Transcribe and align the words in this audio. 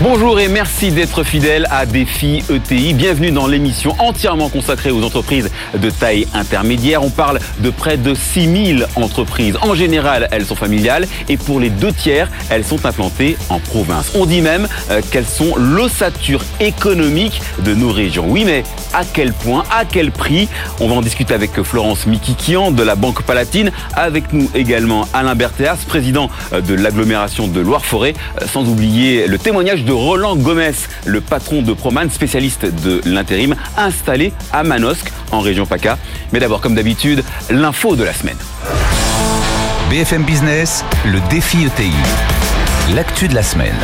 Bonjour 0.00 0.40
et 0.40 0.48
merci 0.48 0.90
d'être 0.90 1.22
fidèle 1.22 1.68
à 1.70 1.86
Défi 1.86 2.42
ETI. 2.50 2.94
Bienvenue 2.94 3.30
dans 3.30 3.46
l'émission 3.46 3.94
entièrement 4.00 4.48
consacrée 4.48 4.90
aux 4.90 5.04
entreprises 5.04 5.52
de 5.72 5.88
taille 5.88 6.26
intermédiaire. 6.34 7.04
On 7.04 7.10
parle 7.10 7.38
de 7.60 7.70
près 7.70 7.96
de 7.96 8.12
6000 8.12 8.88
entreprises. 8.96 9.56
En 9.62 9.74
général, 9.76 10.28
elles 10.32 10.46
sont 10.46 10.56
familiales 10.56 11.06
et 11.28 11.36
pour 11.36 11.60
les 11.60 11.70
deux 11.70 11.92
tiers, 11.92 12.28
elles 12.50 12.64
sont 12.64 12.84
implantées 12.84 13.36
en 13.50 13.60
province. 13.60 14.10
On 14.16 14.26
dit 14.26 14.40
même 14.40 14.66
euh, 14.90 15.00
qu'elles 15.12 15.26
sont 15.26 15.54
l'ossature 15.56 16.42
économique 16.58 17.40
de 17.64 17.72
nos 17.72 17.92
régions. 17.92 18.26
Oui, 18.26 18.44
mais 18.44 18.64
à 18.94 19.04
quel 19.04 19.32
point, 19.32 19.64
à 19.70 19.84
quel 19.84 20.12
prix 20.12 20.48
On 20.80 20.88
va 20.88 20.94
en 20.94 21.02
discuter 21.02 21.34
avec 21.34 21.62
Florence 21.62 22.06
Mikikian 22.06 22.70
de 22.70 22.82
la 22.82 22.94
Banque 22.94 23.22
Palatine. 23.22 23.72
Avec 23.94 24.32
nous 24.32 24.48
également 24.54 25.08
Alain 25.12 25.34
Berthéas, 25.34 25.78
président 25.86 26.30
euh, 26.52 26.60
de 26.60 26.74
l'agglomération 26.74 27.48
de 27.48 27.60
Loire-Forêt. 27.60 28.14
Euh, 28.40 28.46
sans 28.46 28.68
oublier 28.68 29.26
le 29.26 29.38
témoignage 29.38 29.84
de 29.84 29.92
Roland 29.92 30.36
Gomez, 30.36 30.72
le 31.04 31.20
patron 31.20 31.62
de 31.62 31.72
Proman, 31.72 32.08
spécialiste 32.10 32.66
de 32.84 33.00
l'intérim, 33.04 33.56
installé 33.76 34.32
à 34.52 34.62
Manosque, 34.62 35.10
en 35.32 35.40
région 35.40 35.66
PACA. 35.66 35.98
Mais 36.32 36.38
d'abord, 36.38 36.60
comme 36.60 36.74
d'habitude, 36.74 37.24
l'info 37.50 37.96
de 37.96 38.04
la 38.04 38.12
semaine. 38.12 38.38
BFM 39.90 40.22
Business, 40.22 40.84
le 41.04 41.20
défi 41.28 41.64
ETI. 41.64 41.92
L'actu 42.94 43.28
de 43.28 43.34
la 43.34 43.42
semaine. 43.42 43.74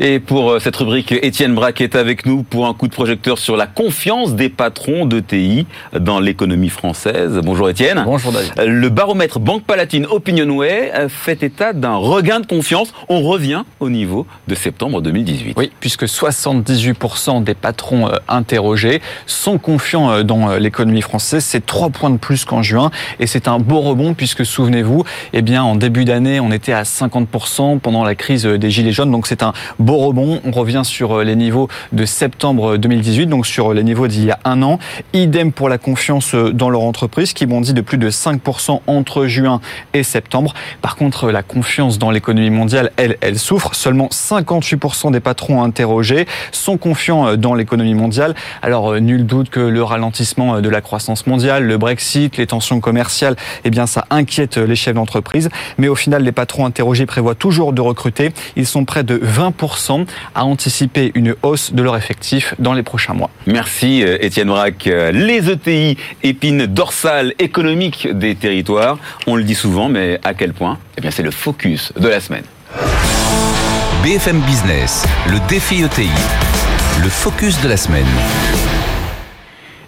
Et 0.00 0.18
pour 0.18 0.50
euh, 0.50 0.58
cette 0.58 0.74
rubrique, 0.74 1.12
Étienne 1.12 1.54
Braque 1.54 1.80
est 1.80 1.94
avec 1.94 2.26
nous 2.26 2.42
pour 2.42 2.66
un 2.66 2.74
coup 2.74 2.88
de 2.88 2.92
projecteur 2.92 3.38
sur 3.38 3.56
la 3.56 3.68
confiance 3.68 4.34
des 4.34 4.48
patrons 4.48 5.06
d'ETI 5.06 5.66
dans 5.96 6.18
l'économie 6.18 6.68
française. 6.68 7.40
Bonjour 7.44 7.70
Étienne. 7.70 8.02
Bonjour 8.04 8.32
David. 8.32 8.52
Euh, 8.58 8.66
le 8.66 8.88
baromètre 8.88 9.38
Banque 9.38 9.62
Palatine 9.62 10.06
Opinionway 10.06 10.90
euh, 10.96 11.08
fait 11.08 11.44
état 11.44 11.72
d'un 11.72 11.94
regain 11.94 12.40
de 12.40 12.46
confiance. 12.46 12.92
On 13.08 13.22
revient 13.22 13.62
au 13.78 13.88
niveau 13.88 14.26
de 14.48 14.56
septembre 14.56 15.00
2018. 15.00 15.54
Oui, 15.56 15.70
puisque 15.78 16.06
78% 16.06 17.44
des 17.44 17.54
patrons 17.54 18.10
interrogés 18.26 19.00
sont 19.26 19.58
confiants 19.58 20.24
dans 20.24 20.56
l'économie 20.56 21.02
française. 21.02 21.44
C'est 21.44 21.64
3 21.64 21.90
points 21.90 22.10
de 22.10 22.16
plus 22.16 22.44
qu'en 22.44 22.62
juin. 22.62 22.90
Et 23.20 23.28
c'est 23.28 23.46
un 23.46 23.60
beau 23.60 23.80
rebond 23.80 24.14
puisque, 24.14 24.44
souvenez-vous, 24.44 25.04
eh 25.32 25.42
bien, 25.42 25.62
en 25.62 25.76
début 25.76 26.04
d'année, 26.04 26.40
on 26.40 26.50
était 26.50 26.72
à 26.72 26.82
50% 26.82 27.78
pendant 27.78 28.02
la 28.02 28.16
crise 28.16 28.44
des 28.44 28.70
Gilets 28.70 28.92
jaunes. 28.92 29.12
Donc 29.12 29.28
c'est 29.28 29.44
un 29.44 29.52
beau 29.84 29.98
rebond. 29.98 30.40
On 30.44 30.50
revient 30.50 30.82
sur 30.82 31.18
euh, 31.18 31.24
les 31.24 31.36
niveaux 31.36 31.68
de 31.92 32.06
septembre 32.06 32.78
2018, 32.78 33.26
donc 33.26 33.46
sur 33.46 33.74
les 33.74 33.84
niveaux 33.84 34.08
d'il 34.08 34.24
y 34.24 34.30
a 34.30 34.38
un 34.44 34.62
an. 34.62 34.78
Idem 35.12 35.52
pour 35.52 35.68
la 35.68 35.76
confiance 35.76 36.34
euh, 36.34 36.52
dans 36.52 36.70
leur 36.70 36.80
entreprise, 36.80 37.34
qui 37.34 37.44
bondit 37.44 37.74
de 37.74 37.82
plus 37.82 37.98
de 37.98 38.10
5% 38.10 38.80
entre 38.86 39.26
juin 39.26 39.60
et 39.92 40.02
septembre. 40.02 40.54
Par 40.80 40.96
contre, 40.96 41.30
la 41.30 41.42
confiance 41.42 41.98
dans 41.98 42.10
l'économie 42.10 42.48
mondiale, 42.50 42.92
elle, 42.96 43.18
elle 43.20 43.38
souffre. 43.38 43.74
Seulement 43.74 44.08
58% 44.10 45.12
des 45.12 45.20
patrons 45.20 45.62
interrogés 45.62 46.26
sont 46.50 46.78
confiants 46.78 47.28
euh, 47.28 47.36
dans 47.36 47.54
l'économie 47.54 47.94
mondiale. 47.94 48.34
Alors, 48.62 48.98
nul 49.00 49.26
doute 49.26 49.50
que 49.50 49.60
le 49.60 49.82
ralentissement 49.82 50.62
de 50.62 50.68
la 50.70 50.80
croissance 50.80 51.26
mondiale, 51.26 51.64
le 51.64 51.76
Brexit, 51.76 52.38
les 52.38 52.46
tensions 52.46 52.80
commerciales, 52.80 53.36
eh 53.64 53.70
bien, 53.70 53.86
ça 53.86 54.06
inquiète 54.08 54.56
les 54.56 54.76
chefs 54.76 54.94
d'entreprise. 54.94 55.50
Mais 55.76 55.88
au 55.88 55.94
final, 55.94 56.22
les 56.22 56.32
patrons 56.32 56.64
interrogés 56.64 57.04
prévoient 57.04 57.34
toujours 57.34 57.74
de 57.74 57.82
recruter. 57.82 58.32
Ils 58.56 58.66
sont 58.66 58.86
près 58.86 59.04
de 59.04 59.18
20% 59.18 59.73
à 60.34 60.44
anticiper 60.44 61.12
une 61.14 61.34
hausse 61.42 61.72
de 61.72 61.82
leur 61.82 61.96
effectif 61.96 62.54
dans 62.58 62.72
les 62.72 62.82
prochains 62.82 63.14
mois. 63.14 63.30
Merci 63.46 64.02
euh, 64.02 64.18
Étienne 64.20 64.48
Braque. 64.48 64.84
Les 65.12 65.50
ETI, 65.50 65.96
épines 66.22 66.66
dorsales 66.66 67.34
économiques 67.38 68.08
des 68.12 68.34
territoires, 68.34 68.98
on 69.26 69.36
le 69.36 69.44
dit 69.44 69.54
souvent, 69.54 69.88
mais 69.88 70.18
à 70.24 70.34
quel 70.34 70.52
point? 70.52 70.78
Eh 70.96 71.00
bien 71.00 71.10
c'est 71.10 71.22
le 71.22 71.30
focus 71.30 71.92
de 71.98 72.08
la 72.08 72.20
semaine. 72.20 72.44
BFM 74.02 74.40
Business, 74.40 75.04
le 75.28 75.38
défi 75.48 75.82
ETI, 75.82 76.10
le 77.02 77.08
focus 77.08 77.60
de 77.62 77.68
la 77.68 77.76
semaine. 77.76 78.06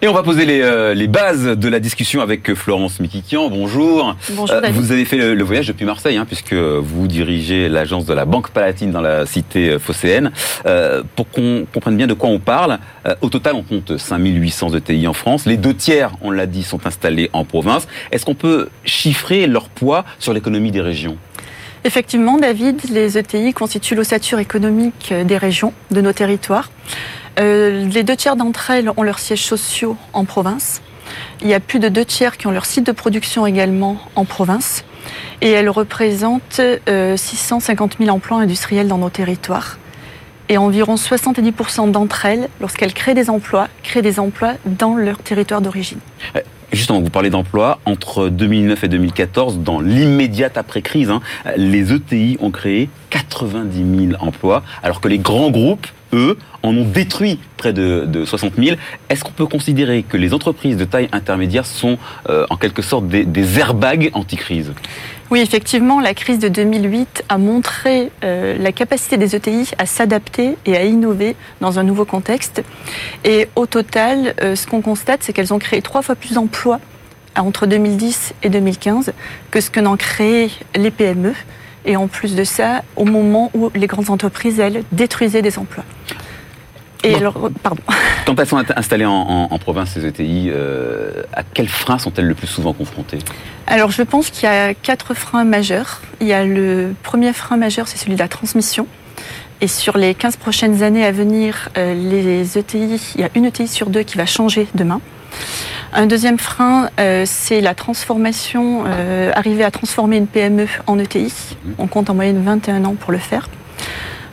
Et 0.07 0.09
on 0.09 0.13
va 0.13 0.23
poser 0.23 0.47
les, 0.47 0.61
euh, 0.61 0.95
les, 0.95 1.09
bases 1.09 1.43
de 1.59 1.69
la 1.69 1.81
discussion 1.81 2.21
avec 2.21 2.55
Florence 2.55 3.01
Mikikian. 3.01 3.49
Bonjour. 3.49 4.15
Bonjour. 4.31 4.55
Euh, 4.55 4.71
vous 4.71 4.93
avez 4.93 5.05
fait 5.05 5.35
le, 5.35 5.43
voyage 5.43 5.67
depuis 5.67 5.85
Marseille, 5.85 6.17
hein, 6.17 6.25
puisque 6.25 6.53
vous 6.53 7.09
dirigez 7.09 7.69
l'agence 7.69 8.07
de 8.07 8.15
la 8.15 8.25
Banque 8.25 8.51
Palatine 8.51 8.93
dans 8.93 9.01
la 9.01 9.27
cité 9.27 9.69
euh, 9.71 9.79
phocéenne. 9.81 10.31
Euh, 10.65 11.03
pour 11.17 11.29
qu'on 11.29 11.67
comprenne 11.75 11.97
bien 11.97 12.07
de 12.07 12.15
quoi 12.15 12.29
on 12.29 12.39
parle, 12.39 12.79
au 13.21 13.29
total, 13.31 13.57
on 13.57 13.65
compte 13.65 13.97
5800 13.97 14.75
ETI 14.75 15.09
en 15.09 15.13
France. 15.13 15.45
Les 15.45 15.57
deux 15.57 15.75
tiers, 15.75 16.13
on 16.21 16.31
l'a 16.31 16.47
dit, 16.47 16.63
sont 16.63 16.87
installés 16.87 17.29
en 17.33 17.45
province. 17.45 17.89
Est-ce 18.13 18.25
qu'on 18.25 18.37
peut 18.37 18.69
chiffrer 18.85 19.49
leur 19.49 19.69
poids 19.69 20.05
sur 20.21 20.33
l'économie 20.33 20.71
des 20.71 20.83
régions? 20.83 21.17
Effectivement, 21.83 22.39
David, 22.39 22.81
les 22.91 23.19
ETI 23.19 23.53
constituent 23.53 23.97
l'ossature 23.97 24.39
économique 24.39 25.13
des 25.25 25.37
régions, 25.37 25.73
de 25.91 26.01
nos 26.01 26.13
territoires. 26.13 26.71
Euh, 27.39 27.85
les 27.87 28.03
deux 28.03 28.17
tiers 28.17 28.37
d'entre 28.37 28.71
elles 28.71 28.91
ont 28.97 29.03
leurs 29.03 29.19
sièges 29.19 29.45
sociaux 29.45 29.97
en 30.13 30.25
province. 30.25 30.81
Il 31.43 31.49
y 31.49 31.55
a 31.55 31.61
plus 31.61 31.79
de 31.79 31.89
deux 31.89 32.05
tiers 32.05 32.37
qui 32.37 32.47
ont 32.47 32.51
leur 32.51 32.65
site 32.65 32.87
de 32.87 32.93
production 32.93 33.47
également 33.47 33.99
en 34.15 34.25
province. 34.25 34.85
Et 35.41 35.51
elles 35.51 35.69
représentent 35.69 36.61
650 37.17 37.93
euh, 38.01 38.05
000 38.05 38.17
emplois 38.17 38.39
industriels 38.39 38.89
dans 38.89 38.99
nos 38.99 39.11
territoires. 39.11 39.79
Et 40.49 40.59
environ 40.59 40.95
70% 40.95 41.91
d'entre 41.91 42.25
elles, 42.25 42.49
lorsqu'elles 42.61 42.95
créent 42.95 43.15
des 43.15 43.31
emplois, 43.31 43.69
créent 43.83 44.03
des 44.03 44.21
emplois 44.21 44.55
dans 44.65 44.95
leur 44.95 45.19
territoire 45.19 45.61
d'origine. 45.61 45.99
Euh, 46.37 46.41
justement, 46.73 47.01
vous 47.01 47.11
parlez 47.11 47.31
d'emplois. 47.31 47.81
Entre 47.85 48.29
2009 48.29 48.85
et 48.85 48.89
2014, 48.89 49.59
dans 49.59 49.81
l'immédiate 49.81 50.57
après-crise, 50.57 51.11
hein, 51.11 51.21
les 51.57 51.93
ETI 51.93 52.39
ont 52.41 52.51
créé 52.51 52.89
90 53.11 54.09
000 54.11 54.23
emplois, 54.25 54.63
alors 54.83 55.01
que 55.01 55.09
les 55.09 55.19
grands 55.19 55.51
groupes 55.51 55.87
eux, 56.13 56.39
en 56.63 56.77
ont 56.77 56.85
détruit 56.85 57.39
près 57.57 57.73
de, 57.73 58.25
60 58.25 58.55
000. 58.59 58.77
Est-ce 59.09 59.25
qu'on 59.25 59.33
peut 59.33 59.47
considérer 59.47 60.03
que 60.03 60.17
les 60.17 60.35
entreprises 60.35 60.77
de 60.77 60.85
taille 60.85 61.09
intermédiaire 61.13 61.67
sont 61.67 61.99
euh, 62.29 62.47
en 62.51 62.57
quelque 62.57 62.83
sorte 62.83 63.09
des, 63.09 63.59
airbags 63.59 64.11
anti-crise? 64.15 64.73
Oui, 65.31 65.41
effectivement, 65.41 66.01
la 66.01 66.15
crise 66.15 66.39
de 66.39 66.49
2008 66.49 67.25
a 67.29 67.39
montré 67.39 68.11
euh, 68.23 68.57
la 68.59 68.71
capacité 68.73 69.17
des 69.17 69.35
ETI 69.35 69.71
à 69.79 69.87
s'adapter 69.87 70.57
et 70.67 70.77
à 70.77 70.85
innover 70.85 71.35
dans 71.61 71.79
un 71.79 71.83
nouveau 71.83 72.05
contexte. 72.05 72.63
Et 73.25 73.49
au 73.57 73.67
total, 73.67 74.35
euh, 74.41 74.55
ce 74.55 74.67
qu'on 74.67 74.83
constate, 74.83 75.23
c'est 75.23 75.33
qu'elles 75.33 75.53
ont 75.53 75.59
créé 75.59 75.83
trois 75.83 76.03
fois 76.03 76.15
plus 76.15 76.35
d'emplois 76.35 76.81
entre 77.37 77.67
2010 77.67 78.35
et 78.45 78.49
2015 78.49 79.13
que 79.51 79.61
ce 79.61 79.71
que 79.71 79.81
n'ont 79.81 79.97
créé 79.97 80.51
les 80.75 80.91
PME. 80.91 81.35
Et 81.85 81.97
en 81.97 82.09
plus 82.09 82.35
de 82.35 82.45
ça, 82.45 82.83
au 82.97 83.05
moment 83.05 83.51
où 83.55 83.71
les 83.75 83.87
grandes 83.87 84.11
entreprises, 84.11 84.59
elles, 84.59 84.83
détruisaient 84.93 85.43
des 85.43 85.59
emplois. 85.59 85.85
Et 87.07 87.15
alors, 87.15 87.51
pardon. 87.63 87.83
Quand 88.27 88.39
elles 88.39 88.47
sont 88.47 88.63
installées 88.75 89.07
en, 89.07 89.59
province, 89.59 89.91
ces 89.91 90.07
ETI, 90.07 90.51
euh, 90.51 91.23
à 91.33 91.43
quels 91.43 91.69
freins 91.69 91.99
sont-elles 91.99 92.27
le 92.27 92.35
plus 92.35 92.47
souvent 92.47 92.73
confrontées? 92.73 93.19
Alors, 93.67 93.91
je 93.91 94.03
pense 94.03 94.31
qu'il 94.31 94.45
y 94.45 94.53
a 94.53 94.75
quatre 94.75 95.15
freins 95.15 95.45
majeurs. 95.45 96.03
Il 96.21 96.27
y 96.27 96.33
a 96.33 96.45
le 96.45 96.95
premier 97.03 97.33
frein 97.33 97.57
majeur, 97.57 97.89
c'est 97.89 97.99
celui 97.99 98.15
de 98.15 98.19
la 98.19 98.29
transmission. 98.29 98.87
Et 99.61 99.69
sur 99.69 99.97
les 99.97 100.15
15 100.15 100.37
prochaines 100.37 100.83
années 100.83 101.05
à 101.05 101.13
venir, 101.13 101.71
euh, 101.79 101.95
les 101.95 102.59
ETI, 102.59 103.01
il 103.15 103.21
y 103.21 103.25
a 103.25 103.31
une 103.35 103.47
ETI 103.47 103.67
sur 103.69 103.89
deux 103.89 104.03
qui 104.03 104.19
va 104.19 104.27
changer 104.27 104.67
demain. 104.75 105.01
Un 105.93 106.07
deuxième 106.07 106.39
frein, 106.39 106.91
euh, 107.01 107.23
c'est 107.27 107.61
la 107.61 107.75
transformation, 107.75 108.85
euh, 108.87 109.33
arriver 109.35 109.65
à 109.65 109.71
transformer 109.71 110.19
une 110.19 110.27
PME 110.27 110.67
en 110.87 110.99
ETI. 110.99 111.33
Mhm. 111.65 111.75
On 111.79 111.87
compte 111.87 112.11
en 112.11 112.15
moyenne 112.15 112.43
21 112.43 112.85
ans 112.85 112.97
pour 112.99 113.13
le 113.13 113.19
faire. 113.19 113.49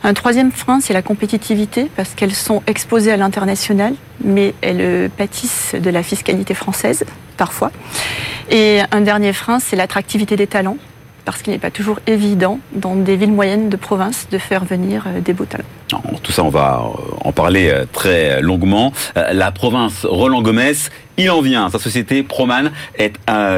Un 0.06 0.12
troisième 0.12 0.52
frein, 0.52 0.80
c'est 0.80 0.92
la 0.92 1.00
compétitivité, 1.00 1.90
parce 1.96 2.10
qu'elles 2.10 2.34
sont 2.34 2.62
exposées 2.66 3.10
à 3.10 3.16
l'international, 3.16 3.94
mais 4.22 4.54
elles 4.60 5.08
pâtissent 5.08 5.74
de 5.74 5.88
la 5.88 6.02
fiscalité 6.02 6.52
française, 6.52 7.04
parfois. 7.38 7.72
Et 8.50 8.80
un 8.92 9.00
dernier 9.00 9.32
frein, 9.32 9.60
c'est 9.60 9.76
l'attractivité 9.76 10.36
des 10.36 10.46
talents, 10.46 10.76
parce 11.24 11.40
qu'il 11.40 11.54
n'est 11.54 11.58
pas 11.58 11.70
toujours 11.70 12.00
évident 12.06 12.60
dans 12.72 12.96
des 12.96 13.16
villes 13.16 13.32
moyennes 13.32 13.70
de 13.70 13.76
province 13.76 14.28
de 14.30 14.36
faire 14.36 14.66
venir 14.66 15.04
euh, 15.06 15.20
des 15.20 15.32
beaux 15.32 15.46
talents. 15.46 15.64
tout 16.22 16.32
ça, 16.32 16.44
on 16.44 16.50
va 16.50 16.82
euh, 16.84 17.14
en 17.22 17.32
parler 17.32 17.70
euh, 17.70 17.86
très 17.90 18.42
longuement. 18.42 18.92
La 19.14 19.52
province 19.52 20.04
Roland 20.04 20.42
Gomez, 20.42 20.74
il 21.16 21.30
en 21.30 21.40
vient. 21.40 21.70
Sa 21.70 21.78
société 21.78 22.22
Proman 22.22 22.72
est 22.98 23.14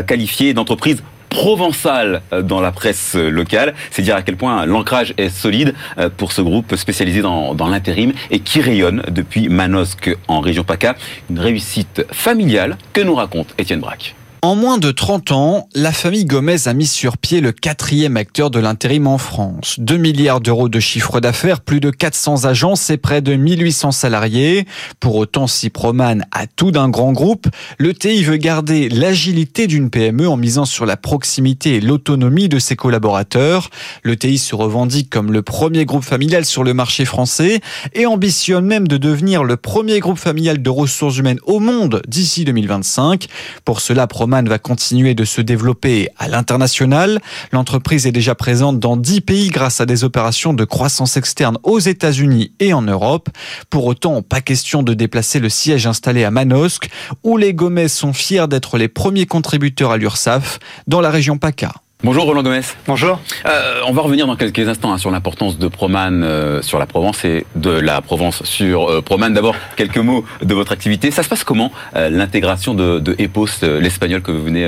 qualifiée 0.06 0.54
d'entreprise 0.54 1.02
provençale 1.36 2.22
dans 2.44 2.62
la 2.62 2.72
presse 2.72 3.14
locale. 3.14 3.74
C'est 3.90 4.00
dire 4.00 4.16
à 4.16 4.22
quel 4.22 4.36
point 4.36 4.64
l'ancrage 4.64 5.12
est 5.18 5.28
solide 5.28 5.74
pour 6.16 6.32
ce 6.32 6.40
groupe 6.40 6.74
spécialisé 6.76 7.20
dans, 7.20 7.54
dans 7.54 7.68
l'intérim 7.68 8.14
et 8.30 8.40
qui 8.40 8.62
rayonne 8.62 9.02
depuis 9.10 9.50
Manosque 9.50 10.16
en 10.28 10.40
région 10.40 10.64
PACA. 10.64 10.96
Une 11.28 11.38
réussite 11.38 12.06
familiale 12.10 12.78
que 12.94 13.02
nous 13.02 13.14
raconte 13.14 13.54
Étienne 13.58 13.80
Braque. 13.80 14.15
En 14.46 14.54
moins 14.54 14.78
de 14.78 14.92
30 14.92 15.32
ans, 15.32 15.68
la 15.74 15.90
famille 15.90 16.24
Gomez 16.24 16.68
a 16.68 16.72
mis 16.72 16.86
sur 16.86 17.18
pied 17.18 17.40
le 17.40 17.50
quatrième 17.50 18.16
acteur 18.16 18.48
de 18.48 18.60
l'intérim 18.60 19.08
en 19.08 19.18
France. 19.18 19.74
2 19.78 19.96
milliards 19.96 20.40
d'euros 20.40 20.68
de 20.68 20.78
chiffre 20.78 21.18
d'affaires, 21.18 21.60
plus 21.60 21.80
de 21.80 21.90
400 21.90 22.44
agences 22.44 22.88
et 22.90 22.96
près 22.96 23.22
de 23.22 23.34
1800 23.34 23.90
salariés. 23.90 24.64
Pour 25.00 25.16
autant, 25.16 25.48
si 25.48 25.68
Proman 25.68 26.24
a 26.30 26.46
tout 26.46 26.70
d'un 26.70 26.88
grand 26.88 27.10
groupe, 27.10 27.48
le 27.78 27.92
TI 27.92 28.22
veut 28.22 28.36
garder 28.36 28.88
l'agilité 28.88 29.66
d'une 29.66 29.90
PME 29.90 30.28
en 30.28 30.36
misant 30.36 30.64
sur 30.64 30.86
la 30.86 30.96
proximité 30.96 31.74
et 31.74 31.80
l'autonomie 31.80 32.48
de 32.48 32.60
ses 32.60 32.76
collaborateurs. 32.76 33.68
Le 34.04 34.14
TI 34.14 34.38
se 34.38 34.54
revendique 34.54 35.10
comme 35.10 35.32
le 35.32 35.42
premier 35.42 35.86
groupe 35.86 36.04
familial 36.04 36.44
sur 36.44 36.62
le 36.62 36.72
marché 36.72 37.04
français 37.04 37.60
et 37.94 38.06
ambitionne 38.06 38.64
même 38.64 38.86
de 38.86 38.96
devenir 38.96 39.42
le 39.42 39.56
premier 39.56 39.98
groupe 39.98 40.18
familial 40.18 40.62
de 40.62 40.70
ressources 40.70 41.16
humaines 41.16 41.40
au 41.46 41.58
monde 41.58 42.00
d'ici 42.06 42.44
2025. 42.44 43.26
Pour 43.64 43.80
cela, 43.80 44.06
Proman 44.06 44.35
va 44.44 44.58
continuer 44.58 45.14
de 45.14 45.24
se 45.24 45.40
développer 45.40 46.08
à 46.18 46.28
l'international. 46.28 47.20
L'entreprise 47.52 48.06
est 48.06 48.12
déjà 48.12 48.34
présente 48.34 48.78
dans 48.78 48.96
10 48.96 49.22
pays 49.22 49.48
grâce 49.48 49.80
à 49.80 49.86
des 49.86 50.04
opérations 50.04 50.52
de 50.52 50.64
croissance 50.64 51.16
externe 51.16 51.58
aux 51.62 51.78
États-Unis 51.78 52.52
et 52.60 52.72
en 52.72 52.82
Europe. 52.82 53.30
Pour 53.70 53.86
autant, 53.86 54.22
pas 54.22 54.40
question 54.40 54.82
de 54.82 54.94
déplacer 54.94 55.38
le 55.38 55.48
siège 55.48 55.86
installé 55.86 56.24
à 56.24 56.30
Manosque, 56.30 56.90
où 57.24 57.36
les 57.36 57.54
Gomez 57.54 57.88
sont 57.88 58.12
fiers 58.12 58.48
d'être 58.48 58.76
les 58.78 58.88
premiers 58.88 59.26
contributeurs 59.26 59.92
à 59.92 59.96
l'URSSAF 59.96 60.58
dans 60.86 61.00
la 61.00 61.10
région 61.10 61.38
PACA. 61.38 61.72
Bonjour 62.06 62.24
Roland 62.24 62.44
Gomez. 62.44 62.60
Bonjour. 62.86 63.18
Euh, 63.46 63.80
on 63.84 63.92
va 63.92 64.02
revenir 64.02 64.28
dans 64.28 64.36
quelques 64.36 64.68
instants 64.68 64.92
hein, 64.92 64.98
sur 64.98 65.10
l'importance 65.10 65.58
de 65.58 65.66
Proman 65.66 66.22
euh, 66.22 66.62
sur 66.62 66.78
la 66.78 66.86
Provence 66.86 67.24
et 67.24 67.44
de 67.56 67.70
la 67.70 68.00
Provence 68.00 68.44
sur 68.44 68.88
euh, 68.88 69.02
Proman. 69.02 69.34
D'abord, 69.34 69.56
quelques 69.74 69.98
mots 69.98 70.24
de 70.40 70.54
votre 70.54 70.70
activité. 70.70 71.10
Ça 71.10 71.24
se 71.24 71.28
passe 71.28 71.42
comment 71.42 71.72
l'intégration 71.96 72.74
de, 72.74 73.00
de, 73.00 73.16
EPOS, 73.18 73.62
l'espagnol 73.80 74.22
que 74.22 74.30
vous 74.30 74.44
venez 74.44 74.64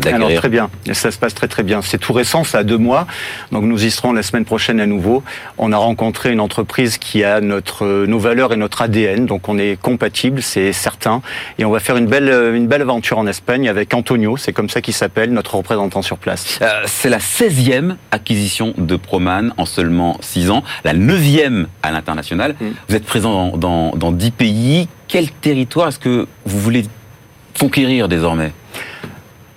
d'acquérir? 0.00 0.14
Alors 0.14 0.32
très 0.32 0.48
bien, 0.48 0.70
ça 0.92 1.10
se 1.10 1.18
passe 1.18 1.34
très 1.34 1.46
très 1.46 1.62
bien. 1.62 1.82
C'est 1.82 1.98
tout 1.98 2.14
récent, 2.14 2.42
ça 2.42 2.60
a 2.60 2.62
deux 2.62 2.78
mois. 2.78 3.06
Donc 3.52 3.64
nous 3.64 3.84
y 3.84 3.90
serons 3.90 4.14
la 4.14 4.22
semaine 4.22 4.46
prochaine 4.46 4.80
à 4.80 4.86
nouveau. 4.86 5.22
On 5.58 5.72
a 5.72 5.76
rencontré 5.76 6.32
une 6.32 6.40
entreprise 6.40 6.96
qui 6.96 7.22
a 7.22 7.42
notre, 7.42 8.06
nos 8.06 8.18
valeurs 8.18 8.54
et 8.54 8.56
notre 8.56 8.80
ADN, 8.80 9.26
donc 9.26 9.50
on 9.50 9.58
est 9.58 9.78
compatibles, 9.78 10.40
c'est 10.40 10.72
certain. 10.72 11.20
Et 11.58 11.66
on 11.66 11.70
va 11.70 11.80
faire 11.80 11.98
une 11.98 12.06
belle, 12.06 12.30
une 12.54 12.66
belle 12.66 12.80
aventure 12.80 13.18
en 13.18 13.26
Espagne 13.26 13.68
avec 13.68 13.92
Antonio, 13.92 14.38
c'est 14.38 14.54
comme 14.54 14.70
ça 14.70 14.80
qu'il 14.80 14.94
s'appelle, 14.94 15.34
notre 15.34 15.56
représentant 15.56 16.00
sur 16.00 16.16
place. 16.16 16.58
Euh, 16.78 16.82
c'est 16.86 17.08
la 17.08 17.18
16e 17.18 17.96
acquisition 18.10 18.74
de 18.76 18.96
Proman 18.96 19.52
en 19.56 19.66
seulement 19.66 20.18
6 20.20 20.50
ans, 20.50 20.62
la 20.84 20.94
9e 20.94 21.66
à 21.82 21.90
l'international. 21.90 22.54
Mm. 22.60 22.66
Vous 22.88 22.94
êtes 22.94 23.04
présent 23.04 23.56
dans, 23.56 23.92
dans, 23.96 24.12
10 24.12 24.30
pays. 24.32 24.88
Quel 25.06 25.30
territoire 25.30 25.88
est-ce 25.88 25.98
que 25.98 26.26
vous 26.44 26.58
voulez 26.58 26.84
conquérir 27.58 28.08
désormais? 28.08 28.52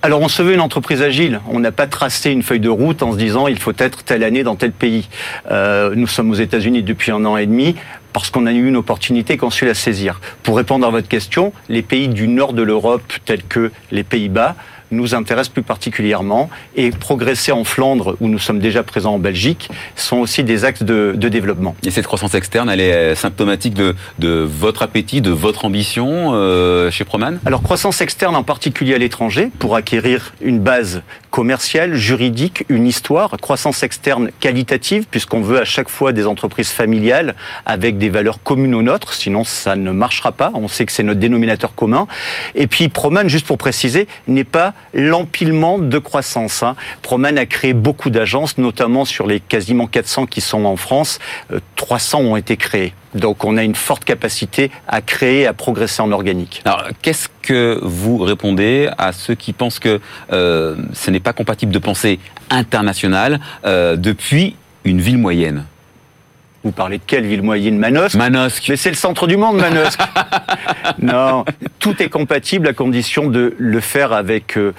Alors 0.04 0.20
on 0.20 0.28
se 0.28 0.42
veut 0.42 0.54
une 0.54 0.60
entreprise 0.60 1.00
agile. 1.00 1.40
On 1.48 1.60
n'a 1.60 1.70
pas 1.70 1.86
tracé 1.86 2.30
une 2.32 2.42
feuille 2.42 2.60
de 2.60 2.68
route 2.68 3.04
en 3.04 3.12
se 3.12 3.16
disant 3.16 3.46
il 3.46 3.58
faut 3.58 3.72
être 3.78 4.02
telle 4.02 4.24
année 4.24 4.42
dans 4.42 4.56
tel 4.56 4.72
pays. 4.72 5.08
Euh, 5.50 5.92
nous 5.94 6.08
sommes 6.08 6.30
aux 6.30 6.34
États-Unis 6.34 6.82
depuis 6.82 7.12
un 7.12 7.24
an 7.24 7.36
et 7.36 7.46
demi 7.46 7.76
parce 8.12 8.28
qu'on 8.28 8.46
a 8.46 8.52
eu 8.52 8.66
une 8.66 8.76
opportunité 8.76 9.36
qu'on 9.36 9.50
su 9.50 9.64
la 9.64 9.74
saisir. 9.74 10.20
Pour 10.42 10.56
répondre 10.56 10.84
à 10.84 10.90
votre 10.90 11.06
question, 11.06 11.52
les 11.68 11.82
pays 11.82 12.08
du 12.08 12.26
nord 12.26 12.52
de 12.52 12.62
l'Europe 12.62 13.12
tels 13.24 13.44
que 13.44 13.70
les 13.92 14.02
Pays-Bas 14.02 14.56
nous 14.92 15.14
intéresse 15.14 15.48
plus 15.48 15.62
particulièrement. 15.62 16.50
Et 16.76 16.90
progresser 16.90 17.52
en 17.52 17.64
Flandre, 17.64 18.16
où 18.20 18.28
nous 18.28 18.38
sommes 18.38 18.60
déjà 18.60 18.82
présents 18.82 19.14
en 19.14 19.18
Belgique, 19.18 19.68
sont 19.96 20.18
aussi 20.18 20.44
des 20.44 20.64
axes 20.64 20.82
de, 20.82 21.12
développement. 21.32 21.74
Et 21.84 21.90
cette 21.90 22.06
croissance 22.06 22.34
externe, 22.34 22.68
elle 22.68 22.80
est 22.80 23.14
symptomatique 23.14 23.74
de, 23.74 23.94
de 24.18 24.46
votre 24.46 24.82
appétit, 24.82 25.20
de 25.20 25.30
votre 25.30 25.64
ambition 25.64 26.32
euh, 26.34 26.90
chez 26.90 27.04
Proman? 27.04 27.38
Alors, 27.46 27.62
croissance 27.62 28.00
externe 28.00 28.36
en 28.36 28.42
particulier 28.42 28.94
à 28.94 28.98
l'étranger, 28.98 29.50
pour 29.58 29.76
acquérir 29.76 30.34
une 30.42 30.58
base 30.58 31.02
commerciale, 31.32 31.96
juridique, 31.96 32.64
une 32.68 32.86
histoire. 32.86 33.36
Croissance 33.40 33.82
externe 33.82 34.30
qualitative, 34.38 35.06
puisqu'on 35.10 35.40
veut 35.40 35.58
à 35.58 35.64
chaque 35.64 35.88
fois 35.88 36.12
des 36.12 36.26
entreprises 36.26 36.70
familiales 36.70 37.34
avec 37.66 37.98
des 37.98 38.10
valeurs 38.10 38.40
communes 38.42 38.74
aux 38.76 38.82
nôtres, 38.82 39.14
sinon 39.14 39.42
ça 39.42 39.74
ne 39.74 39.90
marchera 39.90 40.30
pas. 40.30 40.52
On 40.54 40.68
sait 40.68 40.86
que 40.86 40.92
c'est 40.92 41.02
notre 41.02 41.18
dénominateur 41.18 41.74
commun. 41.74 42.06
Et 42.54 42.68
puis, 42.68 42.88
Proman, 42.88 43.28
juste 43.28 43.46
pour 43.46 43.58
préciser, 43.58 44.06
n'est 44.28 44.44
pas 44.44 44.74
l'empilement 44.94 45.78
de 45.78 45.98
croissance. 45.98 46.62
Hein. 46.62 46.76
Proman 47.00 47.38
a 47.38 47.46
créé 47.46 47.72
beaucoup 47.72 48.10
d'agences, 48.10 48.58
notamment 48.58 49.04
sur 49.04 49.26
les 49.26 49.40
quasiment 49.40 49.86
400 49.86 50.26
qui 50.26 50.42
sont 50.42 50.66
en 50.66 50.76
France, 50.76 51.18
300 51.76 52.20
euh, 52.20 52.24
ont 52.24 52.36
été 52.36 52.56
créées. 52.58 52.92
Donc 53.14 53.44
on 53.44 53.56
a 53.56 53.62
une 53.62 53.74
forte 53.74 54.04
capacité 54.04 54.70
à 54.88 55.00
créer, 55.00 55.46
à 55.46 55.52
progresser 55.52 56.02
en 56.02 56.12
organique. 56.12 56.62
Alors 56.64 56.84
qu'est-ce 57.02 57.28
que 57.42 57.78
vous 57.82 58.18
répondez 58.18 58.88
à 58.98 59.12
ceux 59.12 59.34
qui 59.34 59.52
pensent 59.52 59.78
que 59.78 60.00
euh, 60.32 60.76
ce 60.92 61.10
n'est 61.10 61.20
pas 61.20 61.32
compatible 61.32 61.72
de 61.72 61.78
penser 61.78 62.18
international 62.50 63.40
euh, 63.64 63.96
depuis 63.96 64.56
une 64.84 65.00
ville 65.00 65.18
moyenne? 65.18 65.64
Vous 66.64 66.70
parlez 66.70 66.98
de 66.98 67.02
quelle 67.04 67.26
ville 67.26 67.42
moyenne? 67.42 67.76
Manosque? 67.76 68.14
Manosque. 68.14 68.66
Mais 68.68 68.76
c'est 68.76 68.90
le 68.90 68.96
centre 68.96 69.26
du 69.26 69.36
monde, 69.36 69.56
Manosque. 69.56 70.00
non, 70.98 71.44
tout 71.80 72.00
est 72.00 72.08
compatible 72.08 72.68
à 72.68 72.72
condition 72.72 73.26
de 73.26 73.54
le 73.58 73.80
faire 73.80 74.12
avec. 74.12 74.56
Euh, 74.56 74.72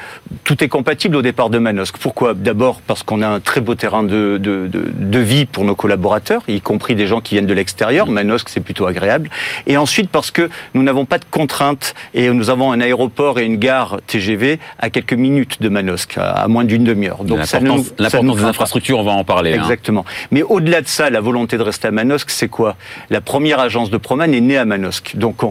tout 0.46 0.64
est 0.64 0.70
compatible 0.70 1.18
au 1.18 1.22
départ 1.22 1.50
de 1.50 1.58
Manosque. 1.58 1.98
Pourquoi? 1.98 2.34
D'abord 2.34 2.80
parce 2.82 3.04
qu'on 3.04 3.22
a 3.22 3.28
un 3.28 3.42
très 3.42 3.60
beau 3.60 3.76
terrain 3.76 4.04
de, 4.04 4.38
de, 4.38 4.68
de, 4.68 4.86
de, 4.94 5.20
vie 5.20 5.46
pour 5.46 5.66
nos 5.66 5.76
collaborateurs, 5.76 6.44
y 6.48 6.62
compris 6.62 6.96
des 6.96 7.08
gens 7.08 7.20
qui 7.20 7.36
viennent 7.36 7.46
de 7.46 7.54
l'extérieur. 7.54 8.08
Manosque, 8.08 8.48
c'est 8.50 8.62
plutôt 8.62 8.86
agréable. 8.86 9.30
Et 9.68 9.76
ensuite 9.76 10.10
parce 10.10 10.32
que 10.32 10.50
nous 10.74 10.84
n'avons 10.84 11.06
pas 11.06 11.18
de 11.18 11.26
contraintes 11.30 11.96
et 12.14 12.30
nous 12.30 12.50
avons 12.50 12.72
un 12.72 12.80
aéroport 12.80 13.40
et 13.40 13.46
une 13.46 13.58
gare 13.58 14.00
TGV 14.08 14.60
à 14.80 14.90
quelques 14.90 15.14
minutes 15.14 15.62
de 15.62 15.68
Manosque, 15.68 16.18
à 16.18 16.48
moins 16.48 16.64
d'une 16.64 16.86
demi-heure. 16.86 17.26
Donc 17.26 17.40
l'importance 17.40 18.38
des 18.38 18.44
infrastructures, 18.46 19.00
on 19.00 19.04
va 19.04 19.12
en 19.12 19.26
parler. 19.26 19.54
Hein. 19.54 19.62
Exactement. 19.62 20.06
Mais 20.32 20.44
au-delà 20.44 20.82
de 20.82 20.88
ça, 20.88 21.10
la 21.10 21.20
volonté 21.20 21.58
de 21.58 21.64
à 21.84 21.92
Manosque, 21.92 22.30
c'est 22.30 22.48
quoi 22.48 22.76
La 23.10 23.22
première 23.22 23.60
agence 23.60 23.90
de 23.90 23.98
Proman 23.98 24.34
est 24.34 24.42
née 24.42 24.58
à 24.58 24.66
Manosque. 24.66 25.14
Donc 25.16 25.42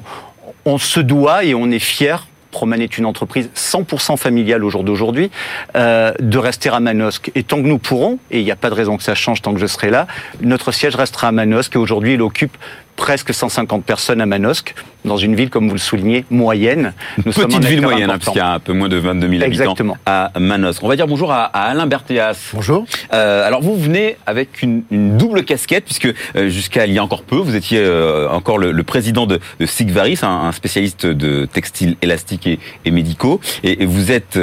on, 0.64 0.78
se 0.78 1.00
doit 1.00 1.44
et 1.44 1.54
on 1.54 1.70
est 1.70 1.78
fier 1.78 2.26
Proman 2.50 2.80
est 2.80 2.98
une 2.98 3.06
entreprise 3.06 3.48
100% 3.56 4.18
familiale 4.18 4.62
au 4.62 4.68
jour 4.68 4.84
d'aujourd'hui, 4.84 5.30
euh, 5.74 6.12
de 6.20 6.36
rester 6.36 6.68
à 6.68 6.80
Manosque. 6.80 7.32
Et 7.34 7.42
tant 7.42 7.56
que 7.56 7.66
nous 7.66 7.78
pourrons, 7.78 8.18
et 8.30 8.40
il 8.40 8.44
n'y 8.44 8.50
a 8.50 8.56
pas 8.56 8.68
de 8.68 8.74
raison 8.74 8.98
que 8.98 9.02
ça 9.02 9.14
change 9.14 9.40
tant 9.40 9.54
que 9.54 9.58
je 9.58 9.66
serai 9.66 9.88
là, 9.88 10.06
notre 10.42 10.70
siège 10.70 10.94
restera 10.94 11.28
à 11.28 11.32
Manosque 11.32 11.74
et 11.74 11.78
aujourd'hui 11.78 12.12
il 12.12 12.20
occupe 12.22 12.56
presque 12.96 13.34
150 13.34 13.84
personnes 13.84 14.20
à 14.20 14.26
Manosque, 14.26 14.74
dans 15.04 15.16
une 15.16 15.34
ville, 15.34 15.50
comme 15.50 15.66
vous 15.66 15.74
le 15.74 15.80
soulignez, 15.80 16.24
moyenne. 16.30 16.92
Nous 17.24 17.32
Petite 17.32 17.64
ville 17.64 17.82
moyenne, 17.82 18.10
hein, 18.10 18.18
puisqu'il 18.18 18.38
y 18.38 18.42
a 18.42 18.52
un 18.52 18.60
peu 18.60 18.72
moins 18.72 18.88
de 18.88 18.96
22 18.96 19.28
000 19.28 19.42
habitants 19.42 19.96
à 20.06 20.30
Manosque. 20.38 20.82
On 20.82 20.88
va 20.88 20.96
dire 20.96 21.06
bonjour 21.06 21.32
à, 21.32 21.44
Alain 21.44 21.86
Berthéas. 21.86 22.50
Bonjour. 22.54 22.86
Euh, 23.12 23.46
alors 23.46 23.62
vous 23.62 23.76
venez 23.76 24.16
avec 24.26 24.62
une, 24.62 24.82
double 24.90 25.44
casquette, 25.44 25.84
puisque 25.84 26.12
euh, 26.36 26.48
jusqu'à 26.48 26.86
il 26.86 26.92
y 26.92 26.98
a 26.98 27.04
encore 27.04 27.22
peu, 27.22 27.36
vous 27.36 27.56
étiez 27.56 27.80
euh, 27.80 28.28
encore 28.30 28.58
le, 28.58 28.82
président 28.84 29.26
de, 29.26 29.40
de 29.58 29.66
Sigvaris, 29.66 30.20
un, 30.22 30.52
spécialiste 30.52 31.06
de 31.06 31.46
textiles 31.46 31.96
élastiques 32.02 32.46
et, 32.84 32.90
médicaux, 32.90 33.40
et, 33.64 33.84
vous 33.86 34.12
êtes 34.12 34.38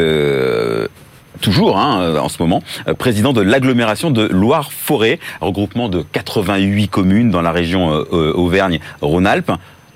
toujours 1.39 1.77
hein, 1.77 2.01
euh, 2.01 2.17
en 2.19 2.29
ce 2.29 2.41
moment, 2.41 2.61
euh, 2.87 2.93
président 2.93 3.33
de 3.33 3.41
l'agglomération 3.41 4.11
de 4.11 4.23
Loire-Forêt, 4.27 5.19
regroupement 5.41 5.89
de 5.89 6.01
88 6.01 6.87
communes 6.87 7.31
dans 7.31 7.41
la 7.41 7.51
région 7.51 7.91
euh, 7.91 8.33
Auvergne-Rhône-Alpes. 8.33 9.51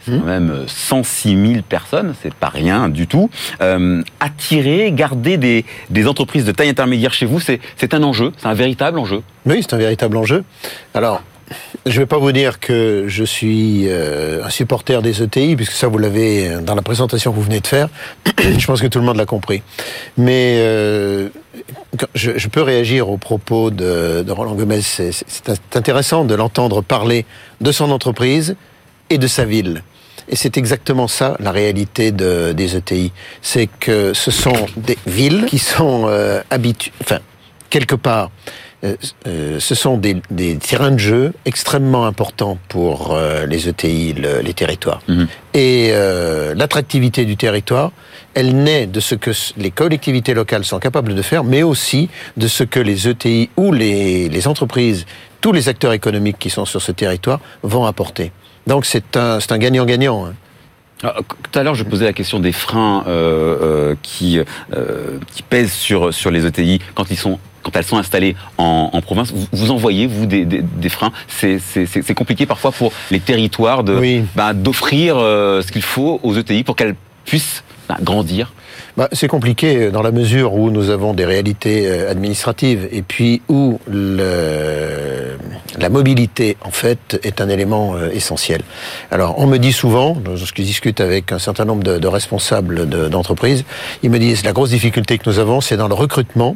C'est 0.05 0.19
quand 0.19 0.25
même 0.25 0.65
106 0.67 1.29
000 1.29 1.61
personnes, 1.67 2.13
c'est 2.21 2.33
pas 2.33 2.49
rien 2.49 2.89
du 2.89 3.07
tout. 3.07 3.29
attirer, 4.19 4.91
garder 4.91 5.37
des, 5.37 5.63
des, 5.91 6.07
entreprises 6.09 6.43
de 6.43 6.51
taille 6.51 6.67
intermédiaire 6.67 7.13
chez 7.13 7.25
vous, 7.25 7.39
c'est 7.39 7.93
un 7.93 8.03
enjeu, 8.03 8.33
c'est 8.35 8.47
un 8.47 8.53
véritable 8.53 8.99
enjeu. 8.99 9.21
Oui, 9.45 9.59
c'est 9.61 9.73
un 9.73 9.77
véritable 9.77 10.17
enjeu. 10.17 10.43
Alors, 10.93 11.21
je 11.85 11.91
ne 11.91 11.99
vais 11.99 12.05
pas 12.05 12.17
vous 12.17 12.31
dire 12.31 12.59
que 12.59 13.05
je 13.07 13.23
suis 13.23 13.85
euh, 13.87 14.43
un 14.43 14.49
supporter 14.49 15.01
des 15.01 15.21
ETI, 15.21 15.55
puisque 15.55 15.73
ça, 15.73 15.87
vous 15.87 15.97
l'avez 15.97 16.49
euh, 16.49 16.61
dans 16.61 16.75
la 16.75 16.81
présentation 16.81 17.31
que 17.31 17.35
vous 17.35 17.43
venez 17.43 17.59
de 17.59 17.67
faire. 17.67 17.89
je 18.39 18.65
pense 18.65 18.81
que 18.81 18.87
tout 18.87 18.99
le 18.99 19.05
monde 19.05 19.17
l'a 19.17 19.25
compris. 19.25 19.61
Mais 20.17 20.55
euh, 20.57 21.29
je, 22.15 22.47
peux 22.47 22.61
réagir 22.61 23.09
aux 23.09 23.17
propos 23.17 23.69
de, 23.69 24.25
Roland 24.29 24.55
Gomez. 24.55 24.81
C'est 24.81 25.75
intéressant 25.75 26.25
de 26.25 26.35
l'entendre 26.35 26.81
parler 26.81 27.25
de 27.61 27.71
son 27.71 27.91
entreprise 27.91 28.55
et 29.09 29.17
de 29.17 29.27
sa 29.27 29.45
ville. 29.45 29.83
Et 30.29 30.37
c'est 30.37 30.57
exactement 30.57 31.09
ça 31.09 31.35
la 31.39 31.51
réalité 31.51 32.11
de, 32.11 32.53
des 32.53 32.77
ETI. 32.77 33.11
C'est 33.41 33.67
que 33.67 34.13
ce 34.13 34.31
sont 34.31 34.67
des 34.77 34.97
villes 35.05 35.45
qui 35.47 35.59
sont 35.59 36.09
habituées, 36.49 36.93
enfin, 37.01 37.19
quelque 37.69 37.95
part, 37.95 38.31
euh, 38.83 38.95
euh, 39.27 39.59
ce 39.59 39.75
sont 39.75 39.97
des, 39.97 40.21
terrains 40.57 40.91
de 40.91 40.97
jeu 40.97 41.33
extrêmement 41.45 42.05
importants 42.05 42.57
pour 42.67 43.13
euh, 43.13 43.45
les 43.45 43.69
ETI, 43.69 44.13
les 44.13 44.53
territoires. 44.53 45.01
Mhm. 45.07 45.27
Et 45.53 45.91
l'attractivité 46.55 47.25
du 47.25 47.37
territoire, 47.37 47.91
elle 48.33 48.55
naît 48.63 48.87
de 48.87 48.99
ce 48.99 49.15
que 49.15 49.31
les 49.57 49.71
collectivités 49.71 50.33
locales 50.33 50.65
sont 50.65 50.79
capables 50.79 51.13
de 51.13 51.21
faire, 51.21 51.43
mais 51.43 51.61
aussi 51.61 52.09
de 52.37 52.47
ce 52.47 52.63
que 52.63 52.79
les 52.79 53.07
ETI 53.07 53.49
ou 53.55 53.71
les, 53.71 54.47
entreprises, 54.47 55.05
tous 55.41 55.51
les 55.51 55.69
acteurs 55.69 55.93
économiques 55.93 56.39
qui 56.39 56.49
sont 56.49 56.65
sur 56.65 56.81
ce 56.81 56.91
territoire 56.91 57.39
vont 57.61 57.85
apporter. 57.85 58.31
Donc 58.65 58.85
c'est 58.85 59.15
un 59.15 59.57
gagnant-gagnant. 59.57 60.33
Hein. 61.03 61.11
tout 61.51 61.59
à 61.59 61.63
l'heure, 61.63 61.75
je 61.75 61.83
posais 61.83 62.05
la 62.05 62.13
question 62.13 62.39
des 62.39 62.51
freins 62.51 63.03
qui, 64.01 64.39
qui 65.33 65.43
pèsent 65.43 65.73
sur, 65.73 66.13
sur 66.13 66.31
les 66.31 66.45
ETI 66.45 66.79
quand 66.95 67.09
ils 67.11 67.17
sont 67.17 67.39
quand 67.61 67.75
elles 67.77 67.85
sont 67.85 67.97
installées 67.97 68.35
en, 68.57 69.01
province, 69.01 69.31
vous, 69.31 69.47
vous, 69.53 69.71
envoyez, 69.71 70.05
vous, 70.05 70.25
des, 70.25 70.89
freins. 70.89 71.13
C'est 71.27 72.13
compliqué 72.13 72.45
parfois 72.45 72.71
pour 72.71 72.91
les 73.09 73.21
territoires 73.21 73.83
bah, 74.35 74.53
d'offrir 74.53 75.15
ce 75.15 75.71
qu'il 75.71 75.81
faut 75.81 76.19
aux 76.23 76.35
ETI 76.35 76.63
pour 76.63 76.75
qu'elles 76.75 76.95
puissent 77.25 77.63
bah, 77.87 77.97
grandir 78.01 78.53
bah, 78.97 79.09
C'est 79.11 79.27
compliqué 79.27 79.91
dans 79.91 80.01
la 80.01 80.11
mesure 80.11 80.53
où 80.53 80.69
nous 80.71 80.89
avons 80.89 81.13
des 81.13 81.25
réalités 81.25 81.87
euh, 81.87 82.11
administratives 82.11 82.87
et 82.91 83.01
puis 83.01 83.41
où 83.49 83.79
la 85.79 85.89
mobilité, 85.89 86.57
en 86.61 86.71
fait, 86.71 87.19
est 87.23 87.41
un 87.41 87.49
élément 87.49 87.95
euh, 87.95 88.09
essentiel. 88.11 88.61
Alors, 89.11 89.39
on 89.39 89.47
me 89.47 89.57
dit 89.57 89.73
souvent, 89.73 90.17
lorsque 90.25 90.57
je 90.57 90.63
discute 90.63 91.01
avec 91.01 91.31
un 91.31 91.39
certain 91.39 91.65
nombre 91.65 91.83
de, 91.83 91.97
de 91.97 92.07
responsables 92.07 92.87
d'entreprises, 93.09 93.65
ils 94.03 94.09
me 94.09 94.19
disent 94.19 94.45
la 94.45 94.53
grosse 94.53 94.69
difficulté 94.69 95.17
que 95.17 95.29
nous 95.29 95.39
avons, 95.39 95.61
c'est 95.61 95.77
dans 95.77 95.87
le 95.87 95.95
recrutement. 95.95 96.55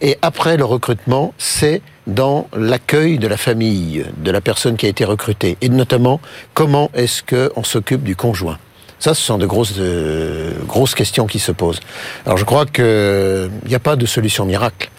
Et 0.00 0.18
après 0.22 0.56
le 0.56 0.64
recrutement, 0.64 1.32
c'est 1.38 1.82
dans 2.06 2.48
l'accueil 2.56 3.18
de 3.18 3.26
la 3.26 3.36
famille, 3.36 4.04
de 4.16 4.30
la 4.30 4.40
personne 4.40 4.76
qui 4.76 4.86
a 4.86 4.88
été 4.88 5.04
recrutée, 5.04 5.56
et 5.60 5.68
notamment 5.68 6.20
comment 6.54 6.90
est-ce 6.94 7.22
qu'on 7.22 7.62
s'occupe 7.62 8.02
du 8.02 8.16
conjoint? 8.16 8.58
Ça, 9.02 9.14
ce 9.14 9.22
sont 9.22 9.36
de 9.36 9.46
grosses, 9.46 9.74
euh, 9.78 10.52
grosses 10.64 10.94
questions 10.94 11.26
qui 11.26 11.40
se 11.40 11.50
posent. 11.50 11.80
Alors 12.24 12.38
je 12.38 12.44
crois 12.44 12.66
qu'il 12.66 13.50
n'y 13.66 13.74
a 13.74 13.80
pas 13.80 13.96
de 13.96 14.06
solution 14.06 14.44
miracle. 14.44 14.92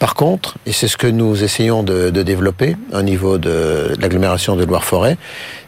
Par 0.00 0.14
contre, 0.14 0.56
et 0.64 0.72
c'est 0.72 0.88
ce 0.88 0.96
que 0.96 1.06
nous 1.06 1.44
essayons 1.44 1.82
de, 1.82 2.08
de 2.08 2.22
développer 2.22 2.74
au 2.94 3.02
niveau 3.02 3.36
de 3.36 3.94
l'agglomération 4.00 4.56
de 4.56 4.64
Loire-Forêt, 4.64 5.18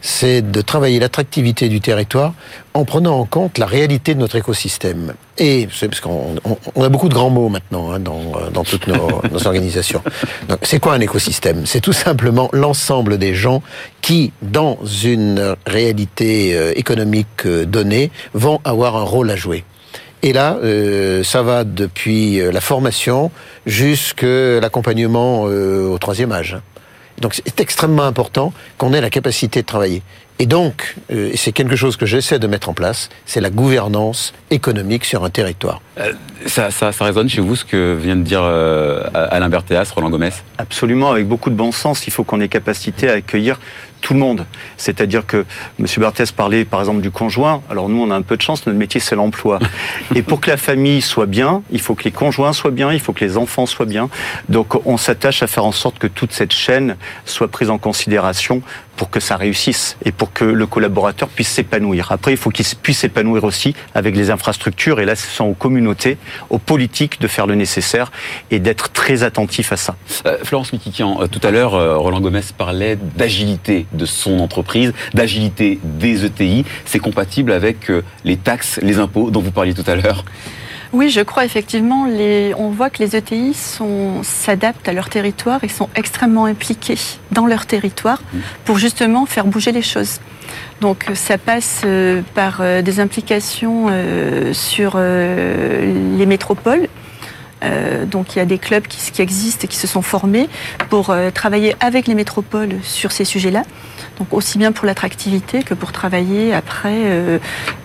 c'est 0.01 0.41
de 0.41 0.59
travailler 0.61 0.99
l'attractivité 0.99 1.69
du 1.69 1.81
territoire 1.81 2.33
en 2.73 2.83
prenant 2.83 3.19
en 3.19 3.25
compte 3.25 3.59
la 3.59 3.67
réalité 3.67 4.15
de 4.15 4.19
notre 4.19 4.35
écosystème. 4.35 5.13
Et 5.37 5.67
c'est 5.71 5.87
parce 5.87 6.01
qu'on 6.01 6.35
on, 6.73 6.83
a 6.83 6.89
beaucoup 6.89 7.09
de 7.09 7.13
grands 7.13 7.29
mots 7.29 7.49
maintenant 7.49 7.91
hein, 7.91 7.99
dans, 7.99 8.49
dans, 8.51 8.63
toutes 8.63 8.87
nos, 8.87 9.21
nos 9.31 9.45
organisations. 9.45 10.01
Donc, 10.49 10.57
c'est 10.63 10.79
quoi 10.79 10.93
un 10.93 10.99
écosystème? 10.99 11.67
C'est 11.67 11.81
tout 11.81 11.93
simplement 11.93 12.49
l'ensemble 12.53 13.19
des 13.19 13.35
gens 13.35 13.61
qui, 14.01 14.33
dans 14.41 14.79
une 15.03 15.55
réalité 15.67 16.57
euh, 16.57 16.73
économique 16.75 17.45
euh, 17.45 17.65
donnée, 17.65 18.09
vont 18.33 18.61
avoir 18.65 18.95
un 18.95 19.03
rôle 19.03 19.29
à 19.29 19.35
jouer. 19.35 19.63
Et 20.25 20.31
là, 20.31 20.57
euh, 20.63 21.21
ça 21.21 21.41
va 21.41 21.65
depuis 21.65 22.39
euh, 22.39 22.53
la 22.53 22.61
formation 22.61 23.29
jusqu'à 23.65 24.61
l'accompagnement 24.61 25.47
euh, 25.47 25.89
au 25.89 25.97
troisième 25.97 26.31
âge. 26.31 26.57
Donc 27.19 27.33
c'est 27.33 27.59
extrêmement 27.59 28.03
important 28.03 28.53
qu'on 28.77 28.93
ait 28.93 29.01
la 29.01 29.09
capacité 29.09 29.61
de 29.61 29.67
travailler. 29.67 30.01
Et 30.43 30.45
donc, 30.45 30.95
euh, 31.09 31.31
c'est 31.35 31.53
quelque 31.53 31.77
chose 31.77 31.95
que 31.95 32.05
j'essaie 32.05 32.37
de 32.37 32.47
mettre 32.47 32.67
en 32.67 32.73
place, 32.73 33.07
c'est 33.25 33.39
la 33.39 33.49
gouvernance 33.49 34.33
économique 34.51 35.05
sur 35.05 35.23
un 35.23 35.29
territoire. 35.29 35.79
Euh, 35.97 36.11
ça, 36.47 36.69
ça, 36.69 36.91
ça, 36.91 37.05
résonne 37.05 37.29
chez 37.29 37.39
vous 37.39 37.55
ce 37.55 37.63
que 37.63 37.95
vient 37.95 38.17
de 38.17 38.23
dire 38.23 38.41
euh, 38.43 39.05
Alain 39.13 39.47
Berthéas, 39.47 39.89
Roland 39.95 40.09
Gomez? 40.09 40.31
Absolument, 40.57 41.11
avec 41.11 41.29
beaucoup 41.29 41.49
de 41.49 41.55
bon 41.55 41.71
sens. 41.71 42.07
Il 42.07 42.11
faut 42.11 42.25
qu'on 42.25 42.41
ait 42.41 42.49
capacité 42.49 43.09
à 43.09 43.13
accueillir 43.13 43.57
tout 44.03 44.13
le 44.13 44.19
monde. 44.19 44.45
C'est-à-dire 44.75 45.25
que 45.25 45.45
M. 45.79 45.85
Barthès 45.97 46.31
parlait 46.33 46.65
par 46.65 46.81
exemple 46.81 46.99
du 46.99 47.09
conjoint. 47.09 47.63
Alors 47.69 47.87
nous, 47.87 48.03
on 48.03 48.11
a 48.11 48.15
un 48.15 48.21
peu 48.21 48.35
de 48.35 48.41
chance, 48.41 48.67
notre 48.67 48.77
métier 48.77 48.99
c'est 48.99 49.15
l'emploi. 49.15 49.59
Et 50.15 50.21
pour 50.21 50.41
que 50.41 50.49
la 50.49 50.57
famille 50.57 51.01
soit 51.01 51.25
bien, 51.25 51.63
il 51.71 51.79
faut 51.79 51.95
que 51.95 52.03
les 52.03 52.11
conjoints 52.11 52.51
soient 52.51 52.71
bien, 52.71 52.91
il 52.91 52.99
faut 52.99 53.13
que 53.13 53.23
les 53.23 53.37
enfants 53.37 53.65
soient 53.65 53.85
bien. 53.85 54.09
Donc 54.49 54.85
on 54.85 54.97
s'attache 54.97 55.41
à 55.41 55.47
faire 55.47 55.63
en 55.63 55.71
sorte 55.71 55.97
que 55.97 56.07
toute 56.07 56.33
cette 56.33 56.51
chaîne 56.51 56.97
soit 57.25 57.47
prise 57.47 57.69
en 57.69 57.77
considération 57.77 58.61
pour 58.95 59.09
que 59.09 59.19
ça 59.19 59.37
réussisse 59.37 59.97
et 60.05 60.11
pour 60.11 60.33
que 60.33 60.45
le 60.45 60.65
collaborateur 60.65 61.29
puisse 61.29 61.49
s'épanouir. 61.49 62.11
Après, 62.11 62.31
il 62.31 62.37
faut 62.37 62.49
qu'il 62.49 62.65
puisse 62.81 62.99
s'épanouir 62.99 63.43
aussi 63.43 63.75
avec 63.95 64.15
les 64.15 64.29
infrastructures. 64.29 64.99
Et 64.99 65.05
là, 65.05 65.15
ce 65.15 65.27
sont 65.27 65.45
aux 65.45 65.53
communautés, 65.53 66.17
aux 66.49 66.59
politiques 66.59 67.19
de 67.19 67.27
faire 67.27 67.47
le 67.47 67.55
nécessaire 67.55 68.11
et 68.51 68.59
d'être 68.59 68.91
très 68.91 69.23
attentif 69.23 69.71
à 69.71 69.77
ça. 69.77 69.95
Euh, 70.25 70.37
Florence 70.43 70.73
Mikikian, 70.73 71.21
euh, 71.21 71.27
tout 71.27 71.41
à 71.43 71.51
l'heure, 71.51 71.75
euh, 71.75 71.97
Roland 71.97 72.21
Gomez 72.21 72.41
parlait 72.57 72.97
d'agilité 73.15 73.85
de 73.93 74.05
son 74.05 74.39
entreprise, 74.39 74.93
d'agilité 75.13 75.79
des 75.83 76.25
ETI. 76.25 76.65
C'est 76.85 76.99
compatible 76.99 77.51
avec 77.51 77.91
les 78.23 78.37
taxes, 78.37 78.79
les 78.81 78.99
impôts 78.99 79.31
dont 79.31 79.41
vous 79.41 79.51
parliez 79.51 79.73
tout 79.73 79.89
à 79.89 79.95
l'heure? 79.95 80.23
Oui, 80.93 81.09
je 81.09 81.21
crois 81.21 81.43
effectivement. 81.43 82.05
Les, 82.05 82.53
on 82.55 82.69
voit 82.69 82.91
que 82.91 82.99
les 82.99 83.15
ETI 83.15 83.53
s'adaptent 84.21 84.87
à 84.87 84.93
leur 84.93 85.09
territoire 85.09 85.63
et 85.63 85.67
sont 85.67 85.89
extrêmement 85.95 86.45
impliqués 86.45 86.99
dans 87.31 87.47
leur 87.47 87.65
territoire 87.65 88.21
mmh. 88.21 88.37
pour 88.65 88.77
justement 88.77 89.25
faire 89.25 89.45
bouger 89.45 89.71
les 89.71 89.81
choses. 89.81 90.19
Donc 90.81 91.05
ça 91.13 91.37
passe 91.37 91.81
euh, 91.85 92.21
par 92.35 92.59
euh, 92.59 92.81
des 92.81 92.99
implications 92.99 93.87
euh, 93.89 94.53
sur 94.53 94.97
les 94.97 96.25
métropoles. 96.25 96.87
donc 98.11 98.35
il 98.35 98.39
y 98.39 98.41
a 98.41 98.45
des 98.45 98.57
clubs 98.57 98.85
qui, 98.85 99.11
qui, 99.11 99.21
existent 99.21 99.63
et 99.63 99.67
qui 99.67 99.77
se 99.77 99.87
sont 99.87 100.01
formés 100.01 100.49
pour 100.89 101.15
travailler 101.33 101.75
avec 101.79 102.07
les 102.07 102.15
métropoles 102.15 102.75
sur 102.83 103.11
ces 103.13 103.23
sujets-là. 103.23 103.63
Donc 104.19 104.27
aussi 104.31 104.57
bien 104.57 104.71
pour 104.71 104.85
l'attractivité 104.85 105.63
que 105.63 105.73
pour 105.73 105.91
travailler 105.91 106.53
après 106.53 106.93
euh, 106.93 107.39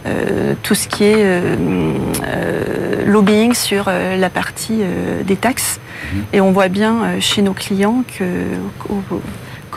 euh, 0.07 0.55
tout 0.63 0.75
ce 0.75 0.87
qui 0.87 1.05
est 1.05 1.17
euh, 1.17 3.05
lobbying 3.07 3.55
sur 3.55 3.87
la 3.91 4.31
partie 4.31 4.81
des 5.25 5.37
taxes. 5.37 5.81
Mhm. 6.13 6.23
Et 6.33 6.41
on 6.41 6.53
voit 6.53 6.69
bien 6.69 7.21
chez 7.21 7.43
nos 7.43 7.55
clients 7.55 8.05
que 8.19 8.25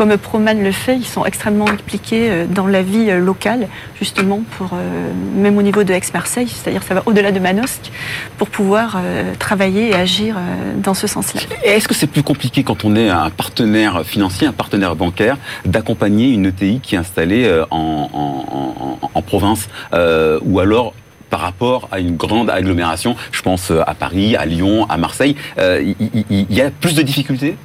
comme 0.02 0.18
Proman 0.18 0.64
le 0.64 0.72
fait, 0.72 0.96
ils 0.96 1.06
sont 1.06 1.26
extrêmement 1.26 1.70
impliqués 1.70 2.32
euh, 2.32 2.46
dans 2.48 2.66
la 2.66 2.82
vie 2.82 3.12
euh, 3.12 3.20
locale, 3.20 3.68
justement, 4.00 4.42
euh, 4.60 5.12
même 5.36 5.60
au 5.60 5.62
niveau 5.62 5.84
de 5.84 5.94
Aix-Marseille, 5.94 6.48
c'est-à-dire 6.48 6.82
ça 6.82 6.96
va 6.96 7.04
au-delà 7.06 7.32
de 7.32 7.38
Manosque, 7.38 7.92
pour 8.40 8.50
pouvoir 8.50 9.00
travailler 9.38 9.90
et 9.90 9.94
agir 9.94 10.38
dans 10.78 10.96
ce 10.96 11.06
sens-là. 11.06 11.42
Est-ce 11.64 11.88
que 11.88 11.94
c'est 11.94 12.08
plus 12.08 12.24
compliqué 12.24 12.64
quand 12.64 12.84
on 12.84 12.96
est 12.96 13.10
un 13.10 13.30
partenaire 13.30 14.02
financier, 14.04 14.48
un 14.48 14.54
partenaire 14.54 14.96
bancaire, 14.96 15.38
d'accompagner 15.66 16.32
une 16.32 16.48
ETI 16.48 16.80
qui 16.82 16.96
est 16.96 16.98
installée 16.98 17.62
en, 17.70 19.22
province, 19.28 19.70
ou 19.94 20.60
alors 20.60 20.94
par 21.30 21.42
rapport 21.42 21.90
à 21.92 22.00
une 22.00 22.16
grande 22.16 22.50
agglomération, 22.50 23.16
je 23.32 23.44
pense 23.44 23.70
à 23.72 23.94
Paris, 23.94 24.36
à 24.36 24.48
Lyon, 24.48 24.88
à 24.90 24.98
Marseille, 24.98 25.36
il 25.60 26.46
y, 26.50 26.62
a 26.62 26.72
plus 26.72 26.96
de 26.96 27.04
difficultés? 27.04 27.56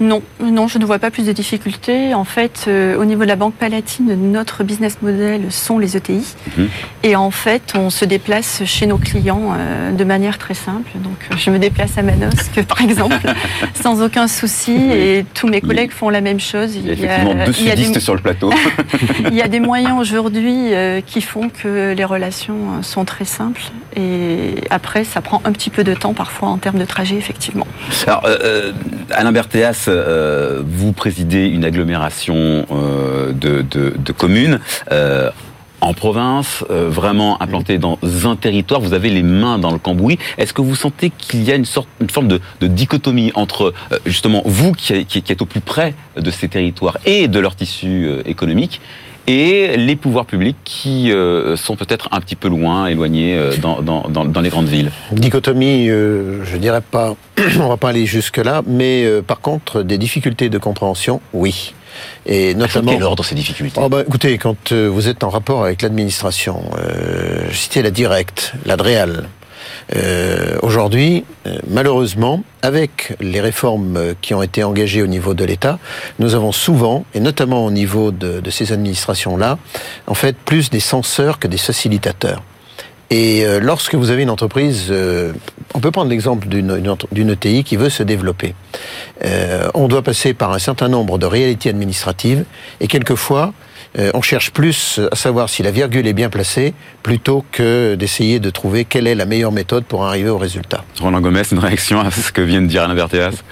Non, 0.00 0.22
non, 0.42 0.66
je 0.66 0.78
ne 0.78 0.86
vois 0.86 0.98
pas 0.98 1.10
plus 1.10 1.26
de 1.26 1.32
difficultés. 1.32 2.14
En 2.14 2.24
fait, 2.24 2.64
euh, 2.68 2.96
au 2.96 3.04
niveau 3.04 3.22
de 3.22 3.28
la 3.28 3.36
Banque 3.36 3.54
Palatine, 3.54 4.32
notre 4.32 4.64
business 4.64 4.96
model 5.02 5.52
sont 5.52 5.78
les 5.78 5.94
ETI. 5.94 6.24
Mhm. 6.56 6.68
Et 7.02 7.16
en 7.16 7.30
fait, 7.30 7.74
on 7.76 7.90
se 7.90 8.06
déplace 8.06 8.64
chez 8.64 8.86
nos 8.86 8.96
clients 8.96 9.54
euh, 9.54 9.92
de 9.92 10.04
manière 10.04 10.38
très 10.38 10.54
simple. 10.54 10.90
Donc, 10.94 11.28
je 11.36 11.50
me 11.50 11.58
déplace 11.58 11.98
à 11.98 12.02
Manosque, 12.02 12.62
par 12.68 12.80
exemple, 12.80 13.20
sans 13.74 14.02
aucun 14.02 14.26
souci. 14.26 14.72
Et 14.72 15.26
tous 15.34 15.48
mes 15.48 15.60
collègues 15.60 15.90
font 15.90 16.08
la 16.08 16.22
même 16.22 16.40
chose. 16.40 16.76
Il 16.76 16.86
y 16.86 16.90
a, 16.90 16.92
effectivement 16.94 17.44
deux 17.44 17.52
sudistes 17.52 18.00
sur 18.00 18.14
le 18.14 18.20
plateau. 18.20 18.50
il 19.30 19.34
y 19.34 19.42
a 19.42 19.48
des 19.48 19.60
moyens 19.70 20.00
aujourd'hui 20.00 20.72
euh, 20.72 21.02
qui 21.02 21.20
font 21.20 21.50
que 21.50 21.92
les 21.92 22.04
relations 22.06 22.82
sont 22.82 23.04
très 23.04 23.26
simples. 23.26 23.64
Et 23.96 24.54
après, 24.70 25.04
ça 25.04 25.20
prend 25.20 25.42
un 25.44 25.52
petit 25.52 25.68
peu 25.68 25.84
de 25.84 25.92
temps 25.92 26.14
parfois 26.14 26.48
en 26.48 26.56
termes 26.56 26.78
de 26.78 26.86
trajet, 26.86 27.16
effectivement. 27.16 27.66
Alors, 28.06 28.22
Alain 29.12 29.32
Berthéas, 29.32 29.86
euh, 29.88 30.62
vous 30.64 30.92
présidez 30.92 31.46
une 31.46 31.64
agglomération 31.64 32.66
euh, 32.70 33.32
de, 33.32 34.12
communes. 34.12 34.60
Euh, 34.92 35.30
en 35.82 35.94
province, 35.94 36.62
vraiment 36.68 37.40
implanté 37.40 37.78
dans 37.78 37.98
un 38.24 38.36
territoire, 38.36 38.82
vous 38.82 38.92
avez 38.92 39.08
les 39.08 39.22
mains 39.22 39.58
dans 39.58 39.72
le 39.72 39.78
cambouis. 39.78 40.18
Est-ce 40.36 40.52
que 40.52 40.60
vous 40.60 40.74
sentez 40.74 41.08
qu'il 41.08 41.42
y 41.42 41.50
a 41.50 41.54
une 41.54 41.64
sorte, 41.64 41.88
une 42.02 42.10
forme 42.10 42.28
de, 42.28 42.40
dichotomie 42.60 43.32
entre 43.34 43.72
justement 44.04 44.42
vous 44.44 44.72
qui, 44.72 45.06
qui, 45.06 45.32
êtes 45.32 45.40
au 45.40 45.46
plus 45.46 45.62
près 45.62 45.94
de 46.18 46.30
ces 46.30 46.48
territoires 46.48 46.98
et 47.06 47.28
de 47.28 47.40
leur 47.40 47.56
tissu 47.56 48.10
économique, 48.26 48.82
et 49.30 49.76
les 49.76 49.94
pouvoirs 49.94 50.26
publics 50.26 50.56
qui 50.64 51.12
euh, 51.12 51.54
sont 51.56 51.76
peut-être 51.76 52.08
un 52.10 52.20
petit 52.20 52.34
peu 52.34 52.48
loin, 52.48 52.86
éloignés 52.86 53.36
euh, 53.36 53.56
dans, 53.56 53.80
dans, 53.80 54.08
dans, 54.08 54.40
les 54.40 54.48
grandes 54.48 54.66
villes 54.66 54.90
Dichotomie, 55.12 55.88
euh, 55.88 56.44
je 56.44 56.56
dirais 56.56 56.80
pas, 56.80 57.14
on 57.60 57.68
va 57.68 57.76
pas 57.76 57.90
aller 57.90 58.06
jusque-là, 58.06 58.62
mais 58.66 59.06
par 59.24 59.40
contre, 59.40 59.82
des 59.82 59.98
difficultés 59.98 60.48
de 60.48 60.58
compréhension, 60.58 61.20
oui. 61.32 61.74
Et 62.26 62.54
notamment. 62.54 62.92
Quel 62.92 63.02
ordre 63.02 63.24
ces 63.24 63.34
difficultés? 63.36 63.80
Oh 63.82 63.88
bah, 63.88 64.02
Écoutez, 64.06 64.36
quand 64.38 64.72
vous 64.72 65.08
êtes 65.08 65.22
en 65.22 65.28
rapport 65.28 65.64
avec 65.64 65.82
l'administration, 65.82 66.62
je 67.50 67.56
citais 67.56 67.82
la 67.82 67.90
directe, 67.90 68.54
l'adréal, 68.64 69.28
euh, 69.94 70.56
Aujourd'hui, 70.62 71.24
euh, 71.46 71.58
malheureusement, 71.68 72.42
avec 72.62 73.16
les 73.20 73.40
réformes 73.40 74.14
qui 74.20 74.34
ont 74.34 74.42
été 74.42 74.62
engagées 74.62 75.02
au 75.02 75.06
niveau 75.06 75.34
de 75.34 75.44
l'État, 75.44 75.78
nous 76.18 76.34
avons 76.34 76.52
souvent, 76.52 77.04
et 77.14 77.20
notamment 77.20 77.64
au 77.64 77.70
niveau 77.70 78.10
de, 78.10 78.48
ces 78.50 78.72
administrations-là, 78.72 79.58
en 80.06 80.14
fait, 80.14 80.36
plus 80.36 80.70
des 80.70 80.80
censeurs 80.80 81.38
que 81.38 81.48
des 81.48 81.58
facilitateurs. 81.58 82.42
Et 83.10 83.44
euh, 83.44 83.58
lorsque 83.60 83.94
vous 83.94 84.10
avez 84.10 84.22
une 84.22 84.30
entreprise, 84.30 84.92
on 85.74 85.80
peut 85.80 85.90
prendre 85.90 86.10
l'exemple 86.10 86.48
d'une 86.48 87.30
ETI 87.30 87.64
qui 87.64 87.76
veut 87.76 87.90
se 87.90 88.02
développer. 88.02 88.54
On 89.74 89.88
doit 89.88 90.02
passer 90.02 90.34
par 90.34 90.52
un 90.52 90.58
certain 90.58 90.88
nombre 90.88 91.18
de 91.18 91.26
réalités 91.26 91.68
administratives 91.70 92.44
et 92.80 92.86
quelquefois, 92.86 93.52
on 93.98 94.22
cherche 94.22 94.50
plus 94.50 95.00
à 95.10 95.16
savoir 95.16 95.48
si 95.48 95.62
la 95.62 95.70
virgule 95.70 96.06
est 96.06 96.12
bien 96.12 96.30
placée 96.30 96.74
plutôt 97.02 97.44
que 97.50 97.94
d'essayer 97.96 98.38
de 98.38 98.50
trouver 98.50 98.84
quelle 98.84 99.06
est 99.06 99.14
la 99.14 99.26
meilleure 99.26 99.52
méthode 99.52 99.84
pour 99.84 100.04
arriver 100.06 100.30
au 100.30 100.38
résultat. 100.38 100.84
Roland 101.00 101.20
Gomez, 101.20 101.42
une 101.50 101.58
réaction 101.58 102.00
à 102.00 102.10
ce 102.10 102.30
que 102.30 102.40
vient 102.40 102.62
de 102.62 102.66
dire 102.66 102.82
Alain 102.84 102.94
Berthéas? 102.94 103.42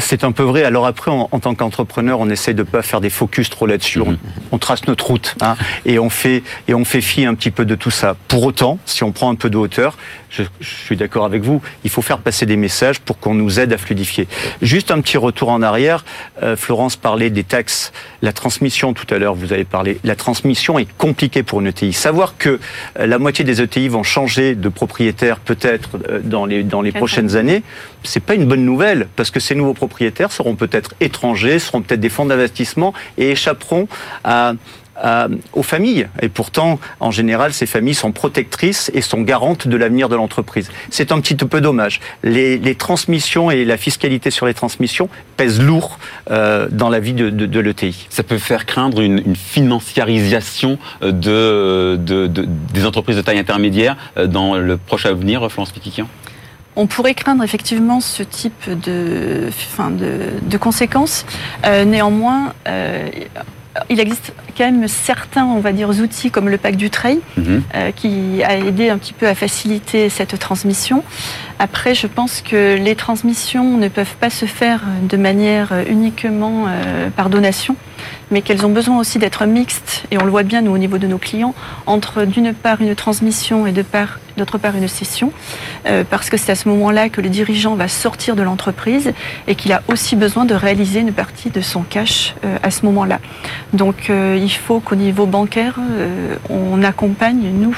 C'est 0.00 0.24
un 0.24 0.32
peu 0.32 0.42
vrai. 0.42 0.64
Alors 0.64 0.86
après, 0.86 1.10
en, 1.10 1.26
tant 1.40 1.54
qu'entrepreneur, 1.54 2.20
on 2.20 2.28
essaie 2.28 2.54
de 2.54 2.62
pas 2.62 2.82
faire 2.82 3.00
des 3.00 3.10
focus 3.10 3.50
trop 3.50 3.66
là-dessus. 3.66 4.00
Mhm. 4.00 4.18
On, 4.52 4.58
trace 4.58 4.86
notre 4.86 5.06
route 5.06 5.36
hein, 5.40 5.56
et 5.84 5.98
on 5.98 6.10
fait 6.10 6.42
et 6.68 6.74
on 6.74 6.84
fait 6.84 7.00
fi 7.00 7.24
un 7.24 7.34
petit 7.34 7.50
peu 7.50 7.64
de 7.64 7.74
tout 7.74 7.90
ça. 7.90 8.16
Pour 8.28 8.44
autant, 8.44 8.78
si 8.84 9.04
on 9.04 9.12
prend 9.12 9.30
un 9.30 9.34
peu 9.34 9.50
de 9.50 9.56
hauteur, 9.56 9.96
je, 10.30 10.42
suis 10.60 10.96
d'accord 10.96 11.24
avec 11.24 11.42
vous. 11.42 11.60
Il 11.84 11.90
faut 11.90 12.02
faire 12.02 12.18
passer 12.18 12.46
des 12.46 12.56
messages 12.56 13.00
pour 13.00 13.18
qu'on 13.18 13.34
nous 13.34 13.58
aide 13.58 13.72
à 13.72 13.78
fluidifier. 13.78 14.28
Juste 14.62 14.90
un 14.90 15.00
petit 15.00 15.16
retour 15.16 15.50
en 15.50 15.62
arrière. 15.62 16.04
Euh, 16.42 16.56
Florence 16.56 16.96
parlait 16.96 17.30
des 17.30 17.44
taxes, 17.44 17.92
la 18.22 18.32
transmission 18.32 18.92
tout 18.92 19.12
à 19.12 19.18
l'heure. 19.18 19.34
Vous 19.34 19.52
avez 19.52 19.64
parlé. 19.64 19.98
La 20.04 20.16
transmission 20.16 20.78
est 20.78 20.88
compliquée 20.96 21.42
pour 21.42 21.60
une 21.60 21.66
ETI. 21.68 21.92
Savoir 21.92 22.36
que 22.38 22.60
euh, 22.98 23.06
la 23.06 23.18
moitié 23.18 23.44
des 23.44 23.60
ETI 23.60 23.88
vont 23.88 24.02
changer 24.02 24.54
de 24.54 24.68
propriétaire 24.68 25.38
peut-être 25.40 25.90
euh, 26.08 26.20
dans 26.22 26.46
les 26.46 26.62
dans 26.62 26.82
les 26.82 26.92
prochaines 26.92 27.36
années, 27.36 27.62
c'est 28.02 28.20
pas 28.20 28.34
une 28.34 28.46
bonne 28.46 28.64
nouvelle 28.64 29.08
parce 29.16 29.30
que 29.30 29.40
ces 29.40 29.54
nouveaux 29.54 29.74
propriétaires 29.74 30.32
seront 30.32 30.54
peut-être 30.54 30.94
étrangers, 31.00 31.58
seront 31.58 31.82
peut-être 31.82 32.00
des 32.00 32.08
fonds 32.08 32.26
d'investissement 32.26 32.92
et 33.18 33.30
échapperont 33.30 33.88
euh, 35.02 35.28
aux 35.54 35.62
familles. 35.62 36.08
Et 36.20 36.28
pourtant, 36.28 36.78
en 36.98 37.10
général, 37.10 37.54
ces 37.54 37.64
familles 37.64 37.94
sont 37.94 38.12
protectrices 38.12 38.90
et 38.92 39.00
sont 39.00 39.22
garantes 39.22 39.66
de 39.66 39.76
l'avenir 39.76 40.10
de 40.10 40.16
l'entreprise. 40.16 40.70
C'est 40.90 41.10
un 41.10 41.20
petit 41.20 41.34
peu 41.34 41.62
dommage. 41.62 42.00
Les, 42.22 42.74
transmissions 42.74 43.50
et 43.50 43.64
la 43.64 43.78
fiscalité 43.78 44.30
sur 44.30 44.44
les 44.44 44.52
transmissions 44.52 45.08
pèsent 45.38 45.60
lourd 45.60 45.98
euh, 46.30 46.68
dans 46.70 46.90
la 46.90 47.00
vie 47.00 47.14
de, 47.14 47.60
l'ETI. 47.60 48.06
Ça 48.10 48.22
peut 48.22 48.38
faire 48.38 48.66
craindre 48.66 49.00
une, 49.00 49.34
financiarisation 49.36 50.78
de, 51.00 51.96
des 51.96 52.84
entreprises 52.84 53.16
de 53.16 53.22
taille 53.22 53.38
intermédiaire 53.38 53.96
euh, 54.18 54.26
dans 54.26 54.56
le 54.56 54.76
prochain 54.76 55.10
avenir, 55.10 55.50
Florence 55.50 55.72
Piquiquian 55.72 56.08
on 56.76 56.86
pourrait 56.86 57.14
craindre 57.14 57.42
effectivement 57.42 58.00
ce 58.00 58.22
type 58.22 58.68
de, 58.68 59.48
enfin 59.48 59.90
de, 59.90 60.56
conséquences. 60.56 61.26
néanmoins, 61.64 62.52
il 63.88 64.00
existe 64.00 64.32
quand 64.56 64.64
même 64.64 64.88
certains, 64.88 65.44
on 65.44 65.60
va 65.60 65.72
dire, 65.72 65.88
outils 65.88 66.30
comme 66.30 66.48
le 66.48 66.58
pack 66.58 66.76
du 66.76 66.90
trail, 66.90 67.20
mhm. 67.36 67.62
euh, 67.74 67.90
qui 67.92 68.42
a 68.42 68.56
aidé 68.58 68.90
un 68.90 68.98
petit 68.98 69.12
peu 69.12 69.26
à 69.26 69.34
faciliter 69.34 70.08
cette 70.08 70.38
transmission. 70.38 71.02
Après, 71.58 71.94
je 71.94 72.06
pense 72.06 72.42
que 72.42 72.76
les 72.76 72.96
transmissions 72.96 73.76
ne 73.76 73.88
peuvent 73.88 74.16
pas 74.18 74.30
se 74.30 74.46
faire 74.46 74.82
de 75.08 75.16
manière 75.16 75.72
uniquement 75.88 76.66
euh, 76.68 77.10
par 77.10 77.30
donation, 77.30 77.76
mais 78.30 78.42
qu'elles 78.42 78.64
ont 78.64 78.70
besoin 78.70 78.98
aussi 78.98 79.18
d'être 79.18 79.46
mixtes, 79.46 80.04
et 80.10 80.18
on 80.18 80.24
le 80.24 80.30
voit 80.30 80.42
bien 80.42 80.62
nous 80.62 80.72
au 80.72 80.78
niveau 80.78 80.98
de 80.98 81.06
nos 81.06 81.18
clients, 81.18 81.54
entre 81.86 82.24
d'une 82.24 82.52
part 82.52 82.80
une 82.80 82.94
transmission 82.94 83.66
et 83.66 83.72
d'autre 83.72 84.58
part 84.58 84.76
une 84.76 84.88
cession, 84.88 85.32
euh, 85.86 86.04
parce 86.08 86.30
que 86.30 86.36
c'est 86.36 86.52
à 86.52 86.54
ce 86.54 86.68
moment-là 86.68 87.08
que 87.08 87.20
le 87.20 87.28
dirigeant 87.28 87.74
va 87.74 87.88
sortir 87.88 88.36
de 88.36 88.42
l'entreprise 88.42 89.12
et 89.46 89.54
qu'il 89.54 89.72
a 89.72 89.82
aussi 89.88 90.16
besoin 90.16 90.44
de 90.44 90.54
réaliser 90.54 91.00
une 91.00 91.12
partie 91.12 91.50
de 91.50 91.60
son 91.60 91.82
cash 91.82 92.34
à 92.62 92.70
ce 92.70 92.84
moment-là. 92.86 93.20
Donc 93.72 94.10
il 94.10 94.50
faut 94.50 94.80
qu'au 94.80 94.96
niveau 94.96 95.26
bancaire, 95.26 95.78
on 96.48 96.82
accompagne, 96.82 97.50
nous, 97.52 97.76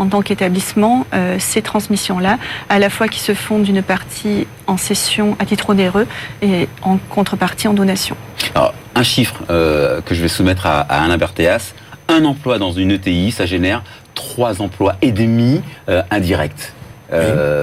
en 0.00 0.06
tant 0.06 0.22
qu'établissement 0.22 1.06
euh, 1.12 1.36
ces 1.38 1.60
transmissions-là, 1.60 2.38
à 2.70 2.78
la 2.78 2.88
fois 2.88 3.06
qui 3.06 3.20
se 3.20 3.34
font 3.34 3.58
d'une 3.58 3.82
partie 3.82 4.46
en 4.66 4.78
cession 4.78 5.36
à 5.38 5.44
titre 5.44 5.70
onéreux 5.70 6.06
et 6.40 6.68
en 6.82 6.96
contrepartie 6.96 7.68
en 7.68 7.74
donation. 7.74 8.16
Alors, 8.54 8.72
un 8.94 9.02
chiffre 9.02 9.42
euh, 9.50 10.00
que 10.00 10.14
je 10.14 10.22
vais 10.22 10.28
soumettre 10.28 10.66
à, 10.66 10.80
Alain 10.80 11.18
Berthéas, 11.18 11.74
un 12.08 12.24
emploi 12.24 12.58
dans 12.58 12.72
une 12.72 12.92
ETI, 12.92 13.30
ça 13.30 13.44
génère 13.44 13.82
trois 14.14 14.62
emplois 14.62 14.96
et 15.02 15.12
demi 15.12 15.60
euh, 15.88 16.02
indirects. 16.10 16.72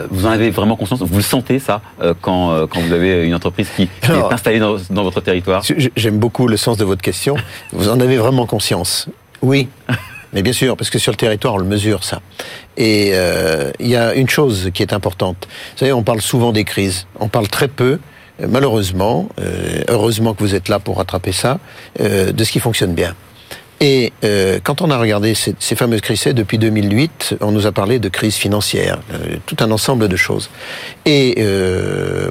Vous 0.10 0.26
en 0.26 0.30
avez 0.30 0.50
vraiment 0.50 0.76
conscience? 0.76 1.02
Vous 1.02 1.16
le 1.16 1.24
sentez 1.24 1.60
ça 1.60 1.82
quand, 2.20 2.68
quand 2.68 2.82
vous 2.82 2.92
avez 2.92 3.26
une 3.26 3.34
entreprise 3.34 3.70
qui, 3.74 3.84
est 3.84 4.34
installée 4.34 4.60
dans, 4.60 4.76
dans 4.90 5.04
votre 5.04 5.22
territoire? 5.22 5.64
J'aime 5.96 6.18
beaucoup 6.20 6.50
le 6.50 6.58
sens 6.58 6.76
de 6.76 6.84
votre 6.84 7.02
question. 7.02 7.38
Vous 7.72 7.88
en 7.88 7.98
avez 8.02 8.18
vraiment 8.18 8.46
conscience? 8.46 9.08
Oui. 9.42 9.70
Mais 10.34 10.42
bien 10.42 10.54
sûr, 10.54 10.76
parce 10.76 10.90
que 10.90 11.00
sur 11.00 11.12
le 11.12 11.18
territoire, 11.18 11.56
on 11.56 11.58
le 11.58 11.66
mesure, 11.66 12.04
ça. 12.04 12.22
Et 12.76 13.12
euh, 13.14 13.72
il 13.80 13.88
y 13.88 13.96
a 13.96 14.14
une 14.14 14.30
chose 14.30 14.70
qui 14.74 14.82
est 14.82 14.94
importante. 14.94 15.48
Vous 15.74 15.80
savez, 15.80 15.94
on 15.94 16.04
parle 16.04 16.22
souvent 16.22 16.52
des 16.52 16.64
crises. 16.64 17.08
On 17.20 17.30
parle 17.30 17.48
très 17.48 17.68
peu, 17.68 18.00
euh, 18.42 18.48
malheureusement, 18.50 19.30
euh, 19.40 19.84
heureusement 19.88 20.34
que 20.34 20.40
vous 20.40 20.56
êtes 20.56 20.70
là 20.70 20.80
pour 20.80 20.98
rattraper 20.98 21.32
ça, 21.32 21.60
de 22.00 22.44
ce 22.44 22.52
qui 22.52 22.60
fonctionne 22.60 22.94
bien. 22.94 23.16
Et 23.80 24.12
quand 24.64 24.82
on 24.82 24.90
a 24.90 24.98
regardé 24.98 25.36
ces, 25.36 25.54
ces 25.60 25.76
fameuses 25.76 26.02
crises 26.02 26.24
depuis 26.24 26.58
2008, 26.58 27.36
on 27.42 27.52
nous 27.52 27.68
a 27.68 27.72
parlé 27.72 28.00
de 28.00 28.10
crise 28.10 28.36
financière, 28.36 28.98
tout 29.46 29.58
un 29.60 29.70
ensemble 29.70 30.08
de 30.08 30.16
choses. 30.16 30.50
Et 31.06 31.36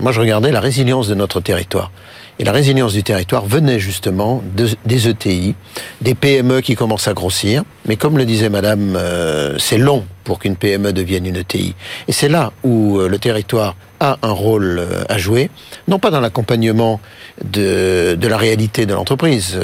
moi, 0.01 0.11
je 0.11 0.21
regardais 0.21 0.51
la 0.51 0.59
résilience 0.59 1.07
de 1.07 1.15
notre 1.15 1.41
territoire. 1.41 1.93
Et 2.39 2.45
la 2.45 2.53
résilience 2.53 2.93
du 2.93 3.03
territoire 3.03 3.47
venait 3.47 3.79
justement 3.79 4.43
des 4.85 5.09
ETI, 5.09 5.55
des 6.03 6.15
PME 6.15 6.61
qui 6.61 6.75
commencent 6.75 7.09
à 7.09 7.15
grossir. 7.15 7.63
Mais 7.87 7.97
comme 7.97 8.19
le 8.19 8.27
disait 8.27 8.51
Madame, 8.51 8.95
euh, 8.97 9.57
c'est 9.59 9.79
long 9.79 10.05
pour 10.25 10.39
qu'une 10.39 10.57
PME 10.57 10.93
devienne 10.93 11.25
une 11.25 11.37
ETI. 11.37 11.75
Et 12.09 12.13
c'est 12.13 12.29
là 12.29 12.53
où 12.63 12.99
euh, 12.99 13.09
le 13.09 13.19
territoire 13.19 13.75
a 14.01 14.19
un 14.23 14.33
rôle 14.33 14.79
euh, 14.79 15.05
à 15.09 15.17
jouer, 15.17 15.49
non 15.89 15.99
pas 15.99 16.11
dans 16.11 16.21
l'accompagnement 16.21 17.01
de, 17.43 18.19
la 18.21 18.37
réalité 18.37 18.85
de 18.85 18.93
l'entreprise. 18.93 19.59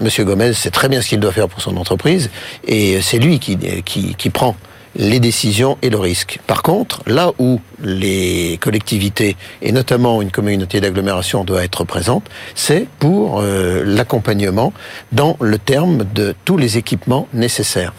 Monsieur 0.00 0.24
Gomez 0.24 0.52
sait 0.54 0.70
très 0.70 0.88
bien 0.88 1.02
ce 1.02 1.08
qu'il 1.08 1.20
doit 1.20 1.32
faire 1.32 1.48
pour 1.48 1.60
son 1.60 1.76
entreprise, 1.76 2.30
et 2.66 3.00
c'est 3.02 3.18
lui 3.18 3.38
qui 3.38 4.30
prend 4.30 4.56
les 4.96 5.20
décisions 5.20 5.78
et 5.82 5.90
le 5.90 5.98
risque. 5.98 6.40
Par 6.46 6.62
contre, 6.62 7.02
là 7.06 7.32
où 7.38 7.60
les 7.82 8.58
collectivités, 8.60 9.36
et 9.62 9.72
notamment 9.72 10.22
une 10.22 10.30
communauté 10.30 10.80
d'agglomération 10.80 11.44
doit 11.44 11.64
être 11.64 11.84
présente, 11.84 12.24
c'est 12.54 12.86
pour 12.98 13.40
euh, 13.40 13.82
l'accompagnement 13.84 14.72
dans 15.12 15.36
le 15.40 15.58
terme 15.58 16.04
de 16.14 16.34
tous 16.44 16.56
les 16.56 16.78
équipements 16.78 17.28
nécessaires. 17.32 17.94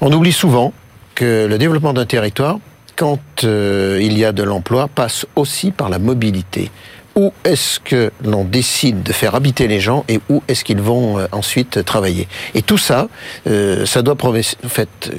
On 0.00 0.12
oublie 0.12 0.32
souvent 0.32 0.72
que 1.14 1.46
le 1.46 1.58
développement 1.58 1.92
d'un 1.92 2.06
territoire, 2.06 2.58
quand 2.96 3.44
euh, 3.44 3.98
il 4.00 4.18
y 4.18 4.24
a 4.24 4.32
de 4.32 4.42
l'emploi, 4.42 4.88
passe 4.88 5.26
aussi 5.36 5.70
par 5.70 5.88
la 5.88 5.98
mobilité 5.98 6.70
où 7.18 7.32
est-ce 7.42 7.80
que 7.80 8.12
l'on 8.24 8.44
décide 8.44 9.02
de 9.02 9.12
faire 9.12 9.34
habiter 9.34 9.66
les 9.66 9.80
gens 9.80 10.04
et 10.08 10.20
où 10.28 10.40
est-ce 10.46 10.62
qu'ils 10.62 10.80
vont 10.80 11.18
euh, 11.18 11.26
ensuite 11.32 11.84
travailler? 11.84 12.28
Et 12.54 12.62
tout 12.62 12.78
ça, 12.78 13.08
euh, 13.48 13.84
ça 13.86 14.02
doit 14.02 14.14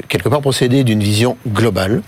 quelque 0.08 0.30
part 0.30 0.40
procéder 0.40 0.86
d'une 0.86 1.04
vision 1.04 1.36
globale 1.46 2.02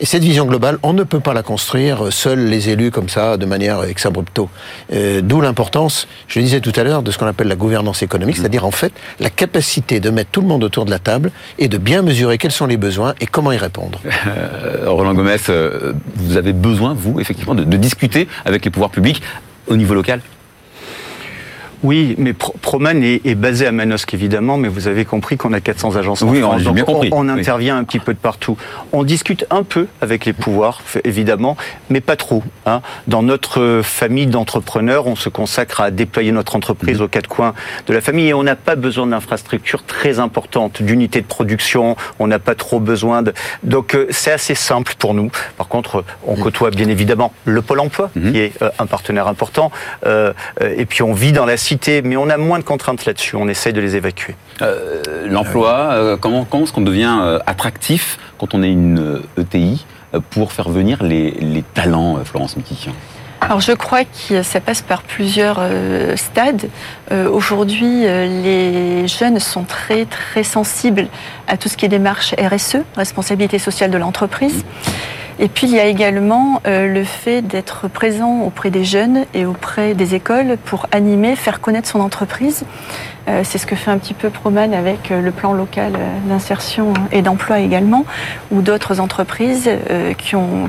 et 0.00 0.06
cette 0.06 0.22
vision 0.22 0.46
globale, 0.46 0.78
on 0.82 0.94
ne 0.94 1.02
peut 1.02 1.20
pas 1.20 1.34
la 1.34 1.42
construire 1.42 2.10
seuls 2.10 2.46
les 2.46 2.70
élus 2.70 2.90
comme 2.90 3.10
ça, 3.10 3.36
de 3.36 3.44
manière 3.44 3.84
ex 3.84 4.06
abrupto. 4.06 4.48
Euh, 4.94 5.20
D'où 5.20 5.42
l'importance, 5.42 6.08
je 6.26 6.38
le 6.38 6.44
disais 6.46 6.60
tout 6.60 6.72
à 6.74 6.84
l'heure, 6.84 7.02
de 7.02 7.10
ce 7.10 7.18
qu'on 7.18 7.26
appelle 7.26 7.48
la 7.48 7.56
gouvernance 7.56 8.02
économique, 8.02 8.36
mmh. 8.36 8.40
c'est-à-dire 8.40 8.64
en 8.64 8.70
fait 8.70 8.94
la 9.20 9.28
capacité 9.28 10.00
de 10.00 10.08
mettre 10.08 10.30
tout 10.30 10.40
le 10.40 10.46
monde 10.46 10.64
autour 10.64 10.86
de 10.86 10.90
la 10.90 10.98
table 10.98 11.30
et 11.58 11.68
de 11.68 11.76
bien 11.76 12.00
mesurer 12.00 12.38
quels 12.38 12.50
sont 12.50 12.66
les 12.66 12.78
besoins 12.78 13.14
et 13.20 13.26
comment 13.26 13.52
y 13.52 13.58
répondre. 13.58 14.00
Euh, 14.26 14.84
Roland 14.86 15.14
Gomez, 15.14 15.36
euh, 15.48 15.92
vous 16.14 16.36
avez 16.36 16.52
besoin, 16.52 16.94
vous, 16.94 17.20
effectivement, 17.20 17.54
de, 17.54 17.64
de 17.64 17.76
discuter 17.76 18.28
avec 18.44 18.64
les 18.64 18.70
pouvoirs 18.70 18.90
publics 18.90 19.22
au 19.66 19.76
niveau 19.76 19.94
local 19.94 20.20
oui, 21.82 22.14
mais 22.18 22.32
Proman 22.32 23.02
est, 23.02 23.34
basé 23.34 23.66
à 23.66 23.72
Manosque, 23.72 24.12
évidemment, 24.12 24.58
mais 24.58 24.68
vous 24.68 24.86
avez 24.86 25.04
compris 25.04 25.36
qu'on 25.36 25.52
a 25.52 25.60
400 25.60 25.96
agences 25.96 26.22
en 26.22 26.28
oui, 26.28 26.40
France. 26.40 26.62
On, 26.66 26.72
bien 26.72 26.84
compris. 26.84 27.08
on, 27.12 27.28
intervient 27.28 27.76
un 27.78 27.84
petit 27.84 27.98
peu 27.98 28.12
de 28.12 28.18
partout. 28.18 28.56
On 28.92 29.02
discute 29.02 29.46
un 29.50 29.62
peu 29.62 29.86
avec 30.00 30.26
les 30.26 30.32
pouvoirs, 30.32 30.82
évidemment, 31.04 31.56
mais 31.88 32.00
pas 32.00 32.16
trop. 32.16 32.42
Hein. 32.66 32.82
Dans 33.06 33.22
notre 33.22 33.80
famille 33.82 34.26
d'entrepreneurs, 34.26 35.06
on 35.06 35.16
se 35.16 35.28
consacre 35.28 35.80
à 35.80 35.90
déployer 35.90 36.32
notre 36.32 36.56
entreprise 36.56 37.00
mmh. 37.00 37.04
aux 37.04 37.08
quatre 37.08 37.28
coins 37.28 37.54
de 37.86 37.94
la 37.94 38.00
famille 38.00 38.28
et 38.28 38.34
on 38.34 38.42
n'a 38.42 38.56
pas 38.56 38.76
besoin 38.76 39.06
d'infrastructures 39.06 39.84
très 39.84 40.18
importantes, 40.18 40.82
d'unités 40.82 41.22
de 41.22 41.26
production, 41.26 41.96
on 42.18 42.26
n'a 42.26 42.38
pas 42.38 42.54
trop 42.54 42.80
besoin 42.80 43.22
de... 43.22 43.32
Donc 43.62 43.94
euh, 43.94 44.06
c'est 44.10 44.32
assez 44.32 44.54
simple 44.54 44.94
pour 44.98 45.14
nous. 45.14 45.30
Par 45.56 45.68
contre, 45.68 46.04
on 46.26 46.36
mmh. 46.36 46.40
côtoie 46.40 46.70
bien 46.70 46.88
évidemment 46.88 47.32
le 47.44 47.62
Pôle 47.62 47.80
emploi, 47.80 48.10
mmh. 48.14 48.32
qui 48.32 48.38
est 48.38 48.62
euh, 48.62 48.70
un 48.78 48.86
partenaire 48.86 49.28
important, 49.28 49.70
euh, 50.04 50.32
et 50.60 50.84
puis 50.84 51.02
on 51.02 51.12
vit 51.12 51.32
dans 51.32 51.46
la 51.46 51.56
mais 52.04 52.16
on 52.16 52.28
a 52.28 52.36
moins 52.36 52.58
de 52.58 52.64
contraintes 52.64 53.04
là-dessus. 53.04 53.36
On 53.36 53.48
essaye 53.48 53.72
de 53.72 53.80
les 53.80 53.96
évacuer. 53.96 54.34
Euh, 54.62 55.02
l'emploi, 55.26 55.90
euh, 55.92 56.16
comment, 56.16 56.44
comment 56.44 56.64
est-ce 56.64 56.72
qu'on 56.72 56.80
devient 56.80 57.18
euh, 57.20 57.38
attractif 57.46 58.18
quand 58.38 58.54
on 58.54 58.62
est 58.62 58.70
une 58.70 59.22
ETI 59.38 59.84
pour 60.30 60.52
faire 60.52 60.68
venir 60.68 61.02
les, 61.02 61.64
talents, 61.74 62.18
Florence 62.24 62.56
Mitikian 62.56 62.92
alors 63.42 63.60
je 63.60 63.72
crois 63.72 64.04
que 64.04 64.42
ça 64.42 64.60
passe 64.60 64.82
par 64.82 65.02
plusieurs 65.02 65.56
euh, 65.60 66.14
stades. 66.16 66.68
Euh, 67.10 67.28
aujourd'hui, 67.28 68.06
euh, 68.06 68.26
les 68.26 69.08
jeunes 69.08 69.38
sont 69.38 69.64
très 69.64 70.04
très 70.04 70.42
sensibles 70.42 71.08
à 71.48 71.56
tout 71.56 71.68
ce 71.70 71.76
qui 71.76 71.86
est 71.86 71.88
démarche 71.88 72.34
RSE, 72.38 72.78
responsabilité 72.96 73.58
sociale 73.58 73.90
de 73.90 73.96
l'entreprise. 73.96 74.62
Et 75.42 75.48
puis 75.48 75.66
il 75.66 75.74
y 75.74 75.80
a 75.80 75.86
également 75.86 76.60
le 76.66 77.02
fait 77.02 77.40
d'être 77.40 77.88
présent 77.88 78.42
auprès 78.42 78.70
des 78.70 78.84
jeunes 78.84 79.24
et 79.32 79.46
auprès 79.46 79.94
des 79.94 80.14
écoles 80.14 80.58
pour 80.66 80.86
animer, 80.92 81.34
faire 81.34 81.62
connaître 81.62 81.88
son 81.88 82.00
entreprise. 82.00 82.64
Euh, 83.30 83.42
c'est 83.44 83.58
ce 83.58 83.66
que 83.66 83.76
fait 83.76 83.90
un 83.90 83.98
petit 83.98 84.14
peu 84.14 84.30
Proman 84.30 84.74
avec 84.74 85.10
euh, 85.10 85.20
le 85.20 85.30
plan 85.30 85.52
local 85.52 85.92
euh, 85.96 86.28
d'insertion 86.28 86.92
et 87.12 87.22
d'emploi 87.22 87.60
également, 87.60 88.04
ou 88.50 88.62
d'autres 88.62 89.00
entreprises 89.00 89.70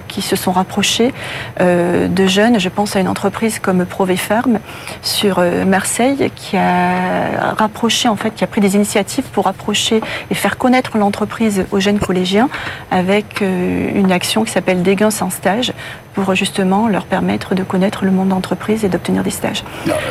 qui, 0.08 0.21
se 0.21 0.36
sont 0.36 0.52
rapprochées 0.52 1.13
de 1.60 2.28
jeunes. 2.28 2.60
Je 2.60 2.69
pense 2.69 2.95
à 2.95 3.00
une 3.00 3.08
entreprise 3.08 3.60
comme 3.60 3.86
Farm 4.17 4.60
sur 5.02 5.43
Marseille 5.65 6.32
qui 6.36 6.58
a 6.58 7.54
rapproché, 7.58 8.08
en 8.08 8.15
fait, 8.15 8.32
qui 8.32 8.43
a 8.43 8.47
pris 8.47 8.62
des 8.62 8.76
initiatives 8.76 9.26
pour 9.32 9.45
rapprocher 9.45 10.02
et 10.30 10.36
faire 10.36 10.58
connaître 10.58 10.97
l'entreprise 10.97 11.65
aux 11.71 11.80
jeunes 11.80 12.00
collégiens 12.00 12.50
avec 12.91 13.41
une 13.41 14.12
action 14.12 14.43
qui 14.43 14.52
s'appelle 14.52 14.82
Dégains 14.82 15.12
sans 15.12 15.30
stage 15.30 15.74
pour 16.13 16.36
justement 16.36 16.88
leur 16.88 17.06
permettre 17.06 17.56
de 17.56 17.63
connaître 17.63 18.06
le 18.06 18.12
monde 18.12 18.30
d'entreprise 18.30 18.84
et 18.84 18.89
d'obtenir 18.89 19.24
des 19.24 19.32
stages. 19.32 19.63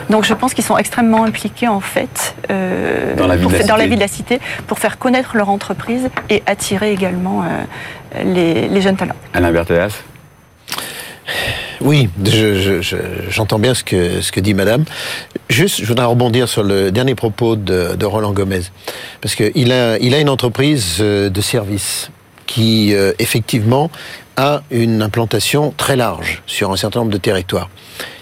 Donc 0.09 0.25
je 0.25 0.35
pense 0.35 0.55
qu'ils 0.55 0.65
sont 0.65 0.79
extrêmement 0.79 1.25
impliqués 1.25 1.69
en 1.69 1.81
fait 1.81 2.35
euh, 2.51 3.15
dans, 3.17 3.27
la 3.27 3.37
vie, 3.37 3.47
de 3.47 4.01
la 4.01 4.09
cité 4.09 4.41
pour 4.67 4.79
faire 4.79 4.99
connaître 4.99 5.37
leur 5.37 5.49
entreprise 5.49 6.09
et 6.29 6.43
attirer 6.47 6.93
également 6.93 7.43
euh, 7.43 8.23
les, 8.25 8.81
jeunes 8.81 8.97
talents. 8.97 9.17
Alain 9.35 9.53
Berthéas 9.53 10.03
oui, 11.81 12.11
j'entends 13.31 13.59
bien 13.59 13.73
ce 13.73 13.83
que, 13.85 14.21
ce 14.21 14.33
que 14.33 14.41
dit 14.41 14.53
Madame. 14.53 14.85
Juste, 15.49 15.81
je 15.81 15.87
voudrais 15.87 16.05
rebondir 16.05 16.47
sur 16.47 16.63
le 16.63 16.91
dernier 16.93 17.15
propos 17.15 17.57
de, 17.57 17.95
de 17.95 18.05
Roland 18.05 18.33
Gomez, 18.33 18.63
parce 19.23 19.35
qu'il 19.35 19.73
a, 19.73 19.97
il 19.99 20.13
a 20.15 20.19
une 20.19 20.29
entreprise 20.29 20.99
euh, 21.01 21.31
de 21.31 21.41
service 21.41 22.11
qui, 22.47 22.93
effectivement, 23.21 23.91
a 24.41 24.63
une 24.71 25.03
implantation 25.03 25.75
très 25.77 25.97
large 25.97 26.43
sur 26.47 26.73
un 26.73 26.77
certain 26.77 27.01
nombre 27.01 27.13
de 27.13 27.19
territoires. 27.19 27.69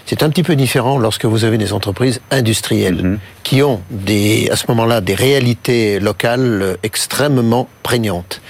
C'est 0.05 0.23
un 0.23 0.29
petit 0.29 0.43
peu 0.43 0.55
différent 0.55 0.97
lorsque 0.97 1.25
vous 1.25 1.45
avez 1.45 1.57
des 1.57 1.71
entreprises 1.71 2.19
industrielles 2.29 3.03
mhm. 3.03 3.19
qui 3.43 3.63
ont 3.63 3.81
des, 3.89 4.49
à 4.51 4.55
ce 4.55 4.65
moment-là 4.69 5.01
des 5.01 5.13
réalités 5.13 5.99
locales 5.99 6.77
extrêmement 6.83 7.69
prégnantes. 7.83 8.41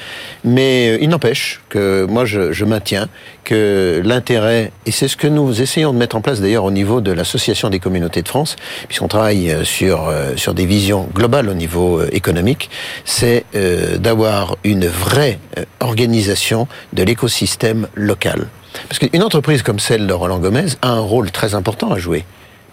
Mais 0.43 0.89
euh, 0.89 0.97
il 1.01 1.09
n'empêche 1.09 1.61
que 1.69 2.05
moi 2.05 2.25
je, 2.25 2.63
maintiens 2.63 3.07
que 3.43 4.01
l'intérêt, 4.03 4.71
et 4.85 4.91
c'est 4.91 5.07
ce 5.07 5.17
que 5.17 5.27
nous 5.27 5.61
essayons 5.61 5.93
de 5.93 5.97
mettre 5.97 6.15
en 6.15 6.21
place 6.21 6.39
d'ailleurs 6.39 6.65
au 6.65 6.71
niveau 6.71 7.01
de 7.01 7.11
l'Association 7.11 7.69
des 7.69 7.79
communautés 7.79 8.21
de 8.21 8.27
France, 8.27 8.55
puisqu'on 8.87 9.07
travaille 9.07 9.51
euh, 9.51 9.63
sur, 9.63 10.07
euh, 10.07 10.35
sur 10.35 10.53
des 10.53 10.65
visions 10.65 11.07
globales 11.13 11.49
au 11.49 11.53
niveau 11.53 12.01
économique, 12.11 12.69
c'est 13.05 13.45
d'avoir 13.99 14.57
une 14.63 14.87
vraie 14.87 15.39
organisation 15.79 16.67
de 16.93 17.03
l'écosystème 17.03 17.87
local. 17.95 18.47
Parce 18.87 18.99
qu'une 18.99 19.23
entreprise 19.23 19.63
comme 19.63 19.79
celle 19.79 20.07
de 20.07 20.13
Roland 20.13 20.39
Gomez 20.39 20.67
a 20.81 20.89
un 20.89 20.99
rôle 20.99 21.31
très 21.31 21.55
important 21.55 21.91
à 21.91 21.97
jouer 21.97 22.25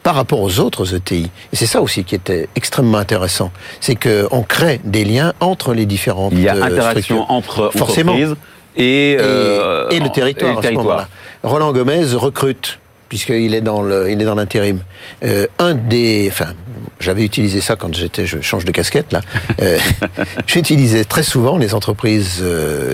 par 0.07 0.15
rapport 0.15 0.41
aux 0.41 0.61
autres 0.61 0.95
ETI. 0.95 1.33
Et 1.53 1.57
c'est 1.57 1.67
ça 1.67 1.83
aussi 1.83 2.05
qui 2.05 2.15
était 2.15 2.49
extrêmement 2.55 2.99
intéressant. 2.99 3.51
C'est 3.81 3.97
qu'on 3.97 4.45
crée 4.45 4.81
des 4.85 5.05
liens 5.05 5.33
entre 5.41 5.75
les 5.75 5.85
différentes 5.85 6.33
Il 6.33 6.43
y 6.43 6.49
a 6.49 6.55
euh, 6.55 6.63
interaction 6.63 7.29
entre 7.29 7.73
entreprises 7.75 8.37
et, 8.77 9.17
euh, 9.19 9.89
et, 9.91 9.99
le 9.99 10.09
territoire. 10.11 11.09
Roland 11.43 11.73
Gomez 11.73 12.05
recrute 12.15 12.79
puisqu'il 13.09 13.53
est 13.53 13.61
dans 13.61 13.83
le, 13.83 14.09
il 14.09 14.23
est 14.23 14.25
dans 14.25 14.37
l'intérim. 14.37 14.79
Euh, 15.25 15.49
un 15.59 15.75
des, 15.75 16.29
enfin, 16.31 16.53
j'avais 17.01 17.25
utilisé 17.25 17.61
ça 17.61 17.75
quand 17.75 17.93
j'étais, 17.93 18.27
je 18.27 18.41
change 18.41 18.65
de 18.65 18.71
casquette 18.71 19.13
là. 19.13 19.23
Euh, 19.61 19.77
J'utilisais 20.47 21.03
très 21.03 21.25
souvent 21.25 21.57
les 21.59 21.75
entreprises 21.75 22.45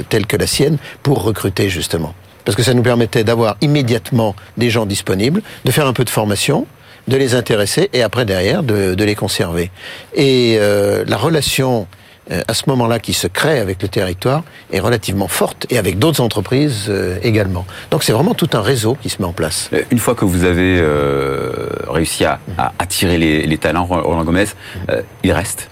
telles 0.09 0.27
que 0.27 0.39
la 0.39 0.47
sienne 0.47 0.79
pour 1.03 1.25
recruter 1.25 1.69
justement 1.69 2.15
parce 2.47 2.57
que 2.57 2.63
ça 2.63 2.73
nous 2.73 2.83
permettait 2.83 3.23
d'avoir 3.23 3.57
immédiatement 3.61 4.35
des 4.57 4.71
gens 4.71 4.87
disponibles, 4.87 5.43
de 5.65 5.71
faire 5.71 5.87
un 5.87 5.93
peu 5.93 6.05
de 6.05 6.11
formation, 6.11 6.67
de 7.09 7.17
les 7.17 7.35
intéresser 7.35 7.91
et 7.93 8.03
après 8.03 8.25
derrière 8.25 8.63
de, 8.63 9.03
les 9.03 9.15
conserver. 9.15 9.71
Et 10.15 10.57
euh, 10.59 11.05
la 11.07 11.17
relation 11.17 11.87
euh, 12.31 12.43
à 12.47 12.55
ce 12.55 12.65
moment-là 12.69 13.01
qui 13.01 13.13
se 13.13 13.27
crée 13.27 13.59
avec 13.59 13.83
le 13.83 13.89
territoire 13.89 14.45
est 14.73 14.79
relativement 14.79 15.27
forte 15.27 15.67
et 15.71 15.79
avec 15.79 15.99
d'autres 15.99 16.21
entreprises 16.21 16.87
euh, 16.89 17.19
également. 17.23 17.67
Donc 17.91 18.05
c'est 18.05 18.13
vraiment 18.13 18.35
tout 18.35 18.51
un 18.53 18.61
réseau 18.61 18.97
qui 19.03 19.09
se 19.09 19.21
met 19.21 19.27
en 19.27 19.33
place. 19.33 19.71
Une 19.91 19.99
fois 19.99 20.15
que 20.15 20.25
vous 20.25 20.45
avez 20.45 20.83
réussi 21.89 22.25
à, 22.25 22.39
attirer 22.79 23.19
les, 23.19 23.59
talents, 23.59 23.87
Roland 23.87 24.25
Gomez, 24.25 24.47
il 25.25 25.33
reste 25.33 25.69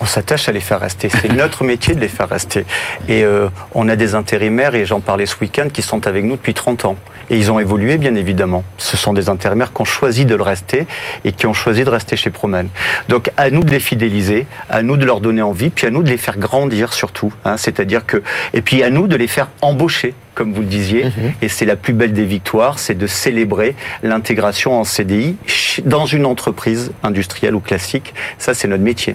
on 0.00 0.06
s'attache 0.06 0.48
à 0.48 0.52
les 0.52 0.60
faire 0.60 0.80
rester. 0.80 1.08
C'est 1.08 1.32
notre 1.32 1.64
métier 1.64 1.94
de 1.94 2.00
les 2.00 2.08
faire 2.08 2.28
rester. 2.28 2.64
Et 3.08 3.24
euh, 3.24 3.48
on 3.74 3.88
a 3.88 3.96
des 3.96 4.14
intérimaires, 4.14 4.74
et 4.74 4.86
j'en 4.86 5.00
parlais 5.00 5.26
ce 5.26 5.36
week-end, 5.40 5.68
qui 5.72 5.82
sont 5.82 6.06
avec 6.06 6.24
nous 6.24 6.36
depuis 6.36 6.54
30 6.54 6.84
ans. 6.84 6.96
Et 7.30 7.38
ils 7.38 7.50
ont 7.50 7.58
évolué, 7.58 7.96
bien 7.96 8.14
évidemment. 8.14 8.64
Ce 8.76 8.96
sont 8.96 9.12
des 9.12 9.28
intérimaires 9.28 9.72
qui 9.72 9.80
ont 9.80 9.86
choisi 9.86 10.26
de 10.26 10.34
le 10.34 10.42
rester 10.42 10.86
et 11.24 11.32
qui 11.32 11.46
ont 11.46 11.54
choisi 11.54 11.84
de 11.84 11.90
rester 11.90 12.16
chez 12.16 12.30
Proman. 12.30 12.68
Donc, 13.08 13.30
à 13.36 13.50
nous 13.50 13.64
de 13.64 13.70
les 13.70 13.80
fidéliser, 13.80 14.46
à 14.68 14.82
nous 14.82 14.96
de 14.96 15.06
leur 15.06 15.20
donner 15.20 15.42
envie, 15.42 15.70
puis 15.70 15.86
à 15.86 15.90
nous 15.90 16.02
de 16.02 16.10
les 16.10 16.18
faire 16.18 16.36
grandir 16.36 16.92
surtout. 16.92 17.32
Hein, 17.44 17.56
C'est-à-dire 17.56 18.04
que, 18.04 18.22
et 18.52 18.60
puis 18.60 18.82
à 18.82 18.90
nous 18.90 19.06
de 19.06 19.16
les 19.16 19.28
faire 19.28 19.48
embaucher 19.62 20.14
comme 20.34 20.52
vous 20.52 20.62
le 20.62 20.66
disiez, 20.66 21.04
mhm. 21.04 21.32
et 21.42 21.48
c'est 21.48 21.64
la 21.64 21.76
plus 21.76 21.92
belle 21.92 22.12
des 22.12 22.24
victoires, 22.24 22.80
c'est 22.80 22.98
de 22.98 23.06
célébrer 23.06 23.76
l'intégration 24.02 24.78
en 24.78 24.82
CDI 24.82 25.36
dans 25.84 26.06
une 26.06 26.26
entreprise 26.26 26.92
industrielle 27.04 27.54
ou 27.54 27.60
classique. 27.60 28.14
Ça, 28.38 28.52
c'est 28.52 28.66
notre 28.66 28.82
métier. 28.82 29.14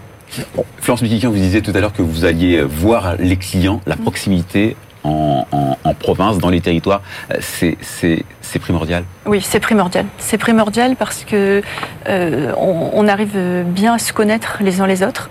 Florence 0.80 1.02
Mikikian, 1.02 1.32
vous 1.32 1.38
disiez 1.38 1.62
tout 1.62 1.72
à 1.74 1.80
l'heure 1.80 1.94
que 1.94 2.02
vous 2.02 2.26
alliez 2.26 2.62
voir 2.62 3.16
les 3.18 3.38
clients, 3.38 3.82
la 3.86 3.96
proximité 3.96 4.76
en, 5.04 5.46
province, 6.00 6.38
dans 6.38 6.50
les 6.50 6.62
territoires, 6.62 7.02
euh, 7.32 7.38
c'est 7.42 8.60
primordial. 8.60 9.04
Oui, 9.26 9.42
c'est 9.42 9.60
primordial. 9.60 10.06
C'est 10.18 10.38
primordial 10.38 10.96
parce 10.96 11.24
que 11.24 11.62
euh, 12.08 12.54
on, 12.58 13.08
arrive 13.08 13.38
bien 13.66 13.96
à 13.96 14.00
se 14.00 14.14
connaître 14.14 14.58
les 14.62 14.82
uns 14.82 14.88
les 14.88 15.04
autres. 15.04 15.30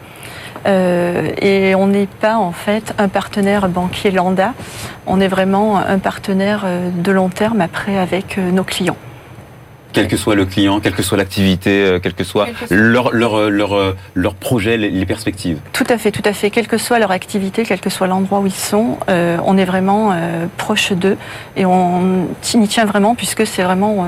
Euh, 0.67 1.31
et 1.41 1.75
on 1.75 1.87
n'est 1.87 2.09
pas 2.09 2.37
en 2.37 2.53
fait 2.53 2.93
un 2.99 3.09
partenaire 3.09 3.69
banquier 3.69 4.11
lambda, 4.11 4.55
on 5.07 5.21
est 5.21 5.29
vraiment 5.29 5.79
un 5.79 5.99
partenaire 5.99 6.67
de 6.93 7.13
long 7.13 7.29
terme 7.29 7.61
après 7.61 7.97
avec 7.97 8.39
nos 8.39 8.65
clients 8.65 8.97
quel 9.93 10.09
que 10.09 10.17
soit 10.17 10.35
le 10.35 10.45
client, 10.45 10.81
quelle 10.81 10.95
que 10.95 11.03
soit 11.03 11.17
l'activité, 11.17 11.85
euh, 11.85 11.99
quel 12.01 12.15
que 12.15 12.25
soit 12.25 12.49
leur, 12.71 13.13
leur, 13.13 13.35
euh, 13.35 13.49
leur, 13.49 13.75
euh, 13.75 13.97
leur 14.15 14.35
projet, 14.35 14.77
les, 14.77 15.07
perspectives. 15.07 15.59
Tout 15.73 15.87
à 15.89 15.97
fait, 15.97 16.11
tout 16.11 16.23
à 16.25 16.33
fait. 16.33 16.51
Quelle 16.51 16.69
que 16.69 16.77
soit 16.77 16.99
leur 16.99 17.11
activité, 17.11 17.65
quel 17.65 17.81
que 17.81 17.89
soit 17.89 18.07
l'endroit 18.07 18.41
où 18.41 18.47
ils 18.47 18.53
sont, 18.53 18.99
on 19.09 19.57
est 19.57 19.65
vraiment 19.65 20.15
proche 20.59 20.93
d'eux 20.93 21.17
et 21.57 21.65
on 21.65 22.27
y 22.55 22.69
tient 22.69 22.85
vraiment 22.85 23.15
puisque 23.15 23.47
c'est 23.47 23.63
vraiment 23.63 24.07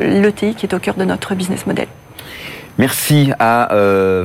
l'ETI 0.00 0.54
qui 0.54 0.66
est 0.66 0.74
au 0.74 0.80
cœur 0.80 0.94
de 0.94 1.04
notre 1.04 1.34
business 1.34 1.66
model. 1.66 1.86
Merci 2.78 3.30
à 3.38 3.68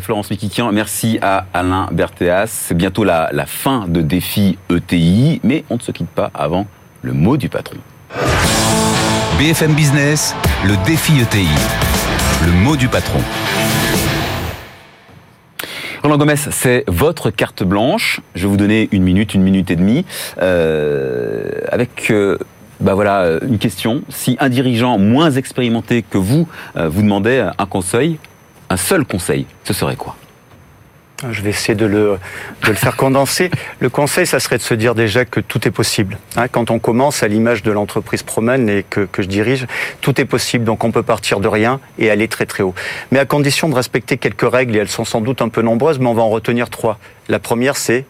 Florence 0.02 0.32
Mikikian, 0.32 0.72
merci 0.72 1.20
à 1.22 1.46
Alain 1.54 1.90
Berthéas. 1.92 2.48
C'est 2.48 2.76
bientôt 2.76 3.04
la, 3.04 3.30
la 3.32 3.46
fin 3.46 3.86
de 3.88 4.02
Défi 4.02 4.58
ETI, 4.72 5.42
mais 5.44 5.64
on 5.70 5.76
ne 5.76 5.82
se 5.82 5.92
quitte 5.92 6.10
pas 6.10 6.32
avant 6.34 6.66
le 7.04 7.14
mot 7.14 7.38
du 7.38 7.50
patron. 7.50 7.78
BFM 9.38 9.74
Business, 9.74 10.34
le 10.64 10.78
défi 10.86 11.20
ETI. 11.20 11.46
Le 12.46 12.54
mot 12.64 12.78
du 12.78 12.88
patron. 12.88 13.20
Roland 16.02 16.18
Gomez, 16.18 16.38
c'est 16.38 16.86
votre 16.88 17.32
carte 17.32 17.62
blanche. 17.64 18.22
Je 18.34 18.44
vais 18.44 18.48
vous 18.48 18.56
donner 18.56 18.88
une 18.94 19.04
minute, 19.04 19.34
une 19.34 19.42
minute 19.42 19.70
et 19.72 19.76
demie, 19.76 20.06
euh, 20.42 21.50
avec 21.70 22.12
euh, 22.12 22.38
bah 22.80 22.94
voilà, 22.94 23.40
une 23.46 23.58
question. 23.58 24.04
Si 24.08 24.38
un 24.40 24.48
dirigeant 24.48 24.98
moins 24.98 25.32
expérimenté 25.32 26.02
que 26.02 26.18
vous 26.18 26.48
euh, 26.78 26.88
vous 26.88 27.02
demandait 27.02 27.44
un 27.58 27.66
conseil, 27.66 28.20
un 28.70 28.78
seul 28.78 29.04
conseil, 29.04 29.48
ce 29.66 29.74
serait 29.74 29.98
quoi? 29.98 30.16
Je 31.32 31.42
vais 31.42 31.52
essayer 31.52 31.76
de 31.76 31.86
le, 31.86 32.18
faire 32.74 32.96
condenser. 32.96 33.50
Le 33.80 33.90
conseil, 33.90 34.28
ça 34.28 34.40
serait 34.40 34.58
de 34.58 34.64
se 34.64 34.74
dire 34.74 34.96
déjà 34.96 35.26
que 35.26 35.40
tout 35.40 35.68
est 35.68 35.72
possible. 35.72 36.18
Hein, 36.36 36.48
quand 36.48 36.72
on 36.72 36.80
commence 36.80 37.24
à 37.24 37.28
l'image 37.28 37.64
de 37.64 37.72
l'entreprise 37.72 38.24
Promène 38.24 38.70
et 38.70 38.84
que, 38.90 39.08
je 39.18 39.28
dirige, 39.28 39.66
tout 40.02 40.20
est 40.20 40.26
possible. 40.26 40.66
Donc 40.66 40.84
on 40.84 40.92
peut 40.92 41.04
partir 41.04 41.40
de 41.40 41.48
rien 41.48 41.80
et 42.00 42.10
aller 42.10 42.28
très 42.28 42.46
très 42.46 42.64
haut. 42.64 42.76
Mais 43.12 43.20
à 43.20 43.26
condition 43.26 43.70
de 43.70 43.76
respecter 43.76 44.18
quelques 44.18 44.50
règles, 44.50 44.76
et 44.76 44.80
elles 44.80 44.90
sont 44.90 45.06
sans 45.06 45.22
doute 45.22 45.42
un 45.42 45.50
peu 45.50 45.62
nombreuses, 45.62 46.00
mais 46.00 46.08
on 46.08 46.14
va 46.14 46.24
en 46.24 46.30
retenir 46.30 46.70
trois. 46.70 47.00
La 47.30 47.40
première, 47.40 47.78
c'est 47.78 48.06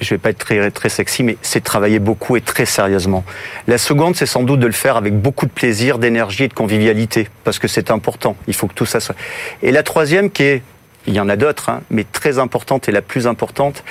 je 0.00 0.14
vais 0.14 0.18
pas 0.18 0.30
être 0.30 0.38
très, 0.38 0.70
très 0.70 0.88
sexy, 0.88 1.22
mais 1.22 1.36
c'est 1.42 1.62
travailler 1.62 1.98
beaucoup 1.98 2.34
et 2.34 2.40
très 2.40 2.64
sérieusement. 2.64 3.22
La 3.68 3.76
seconde, 3.76 4.16
c'est 4.16 4.24
sans 4.24 4.44
doute 4.44 4.58
de 4.58 4.66
le 4.66 4.72
faire 4.72 4.96
avec 4.96 5.14
beaucoup 5.14 5.44
de 5.44 5.50
plaisir, 5.50 5.98
d'énergie 5.98 6.44
et 6.44 6.48
de 6.48 6.54
convivialité, 6.54 7.28
parce 7.44 7.58
que 7.58 7.68
c'est 7.68 7.90
important. 7.90 8.34
Il 8.46 8.54
faut 8.54 8.66
que 8.66 8.72
tout 8.72 8.86
ça 8.86 8.98
soit. 9.00 9.14
Et 9.62 9.70
la 9.72 9.82
troisième, 9.82 10.30
qui 10.30 10.44
est 10.44 10.62
il 11.10 11.16
y 11.16 11.20
en 11.20 11.28
a 11.28 11.34
d'autres, 11.34 11.68
hein, 11.70 11.82
mais 11.90 12.04
très 12.04 12.38
importante 12.38 12.88
et 12.88 12.92
la 12.92 13.02
plus 13.02 13.26
importante, 13.26 13.82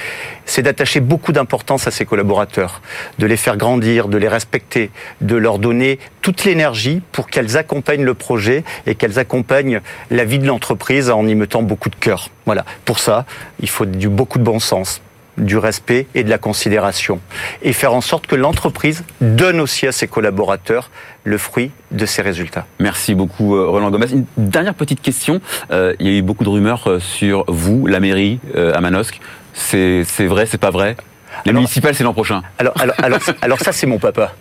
c'est 0.45 0.62
d'attacher 0.62 1.01
beaucoup 1.01 1.34
d'importance 1.34 1.86
à 1.86 1.91
ses 1.91 2.05
collaborateurs, 2.05 2.82
de 3.19 3.25
les 3.25 3.36
faire 3.36 3.58
grandir, 3.58 4.08
de 4.08 4.17
les 4.17 4.29
respecter, 4.29 4.89
de 5.19 5.36
leur 5.36 5.60
donner 5.60 5.99
toute 6.21 6.45
l'énergie 6.45 7.01
pour 7.12 7.27
qu'elles 7.27 7.58
accompagnent 7.58 8.05
le 8.05 8.13
projet 8.13 8.63
et 8.86 8.95
qu'elles 8.95 9.19
accompagnent 9.19 9.82
la 10.10 10.23
vie 10.23 10.39
de 10.39 10.47
l'entreprise 10.47 11.10
en 11.10 11.27
y 11.27 11.36
mettant 11.36 11.62
beaucoup 11.62 11.89
de 11.89 11.95
cœur. 11.95 12.29
Voilà. 12.45 12.63
Pour 12.86 12.99
ça, 12.99 13.25
il 13.60 13.69
faut 13.69 13.86
du 13.86 14.08
beaucoup 14.08 14.39
de 14.39 14.43
bon 14.45 14.60
sens, 14.60 15.01
du 15.39 15.58
respect 15.58 16.08
et 16.15 16.23
de 16.23 16.30
la 16.30 16.38
considération. 16.38 17.19
Et 17.62 17.73
faire 17.73 17.93
en 17.93 18.02
sorte 18.02 18.28
que 18.28 18.36
l'entreprise 18.36 19.04
donne 19.21 19.60
aussi 19.60 19.88
à 19.88 19.91
ses 19.91 20.08
collaborateurs 20.08 20.89
le 21.23 21.38
fruit 21.38 21.71
de 21.91 22.06
ses 22.06 22.21
résultats. 22.21 22.65
Merci 22.80 23.15
beaucoup 23.15 23.56
euh, 23.56 23.67
Roland 23.67 23.91
Gomez. 23.91 24.12
Une 24.12 24.25
dernière 24.38 24.73
petite 24.73 25.02
question. 25.02 25.41
Euh, 25.71 25.93
il 25.99 26.08
y 26.08 26.10
a 26.10 26.17
eu 26.17 26.21
beaucoup 26.21 26.43
de 26.43 26.49
rumeurs 26.49 26.88
euh, 26.88 26.99
sur 26.99 27.45
vous, 27.47 27.88
la 27.88 27.99
mairie 27.99 28.39
à 28.56 28.80
Manosque. 28.82 29.19
C'est 29.54 30.04
vrai, 30.19 30.45
c'est 30.45 30.58
pas 30.58 30.71
vrai? 30.71 30.95
Les 31.45 31.54
municipales, 31.54 31.95
c'est 31.95 32.04
l'an 32.04 32.13
prochain. 32.13 32.41
Alors, 32.58 32.73
alors, 32.80 32.95
alors, 33.02 33.19
alors 33.41 33.60
ça, 33.60 33.71
c'est 33.71 33.88
mon 33.88 33.99
papa. 33.99 34.34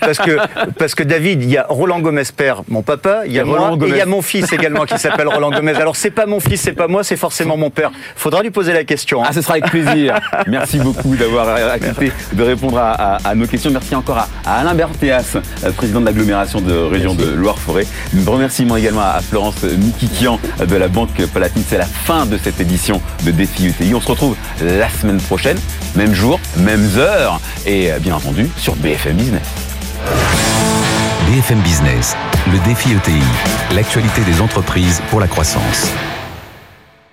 Parce 0.00 0.18
que, 0.18 0.38
parce 0.78 0.94
que 0.94 1.02
David, 1.02 1.42
il 1.42 1.50
y 1.50 1.56
a 1.56 1.66
Roland 1.68 2.00
Gomez 2.00 2.22
père, 2.36 2.62
mon 2.68 2.82
papa, 2.82 3.22
il 3.26 3.32
y 3.32 3.38
a 3.38 3.44
moi, 3.44 3.76
et 3.82 3.88
il 3.88 3.96
y 3.96 4.00
a 4.00 4.06
mon 4.06 4.22
fils 4.22 4.52
également 4.52 4.84
qui 4.84 4.98
s'appelle 4.98 5.28
Roland 5.28 5.50
Gomez. 5.50 5.74
Alors, 5.76 5.96
c'est 5.96 6.10
pas 6.10 6.26
mon 6.26 6.40
fils, 6.40 6.60
c'est 6.60 6.72
pas 6.72 6.88
moi, 6.88 7.04
c'est 7.04 7.16
forcément 7.16 7.56
mon 7.56 7.70
père. 7.70 7.90
Faudra 8.16 8.42
lui 8.42 8.50
poser 8.50 8.72
la 8.72 8.84
question. 8.84 9.22
Hein. 9.22 9.28
Ah, 9.28 9.32
ce 9.32 9.42
sera 9.42 9.54
avec 9.54 9.66
plaisir. 9.66 10.18
Merci 10.46 10.78
beaucoup 10.78 11.14
d'avoir 11.16 11.48
accepté 11.70 12.12
de 12.32 12.42
répondre 12.42 12.78
à, 12.78 13.34
nos 13.34 13.46
questions. 13.46 13.70
Merci 13.70 13.94
encore 13.94 14.18
à, 14.18 14.28
Alain 14.60 14.74
Berthéas, 14.74 15.38
président 15.76 16.00
de 16.00 16.06
l'agglomération 16.06 16.60
de 16.60 16.72
région 16.72 17.14
de 17.14 17.24
Loire-Forêt. 17.24 17.86
Remerciements 18.26 18.76
également 18.76 19.02
à 19.02 19.20
Florence 19.20 19.62
Mikikian 19.62 20.38
de 20.66 20.76
la 20.76 20.88
Banque 20.88 21.24
Palatine. 21.32 21.62
C'est 21.66 21.78
la 21.78 21.86
fin 21.86 22.26
de 22.26 22.36
cette 22.36 22.60
édition 22.60 23.00
de 23.24 23.30
Défi 23.30 23.66
UTI. 23.66 23.94
On 23.94 24.00
se 24.00 24.08
retrouve 24.08 24.36
la 24.62 24.88
semaine 24.88 25.20
prochaine, 25.20 25.58
même 25.94 26.14
jour 26.14 26.39
mêmes 26.56 26.90
heures, 26.96 27.40
et 27.66 27.92
euh, 27.92 27.98
bien 27.98 28.16
entendu 28.16 28.48
sur 28.56 28.74
BFM 28.76 29.16
Business. 29.16 29.46
BFM 31.26 31.60
Business, 31.60 32.16
le 32.52 32.58
défi 32.66 32.92
ETI, 32.92 33.22
l'actualité 33.74 34.22
des 34.22 34.40
entreprises 34.40 35.00
pour 35.10 35.20
la 35.20 35.28
croissance. 35.28 35.92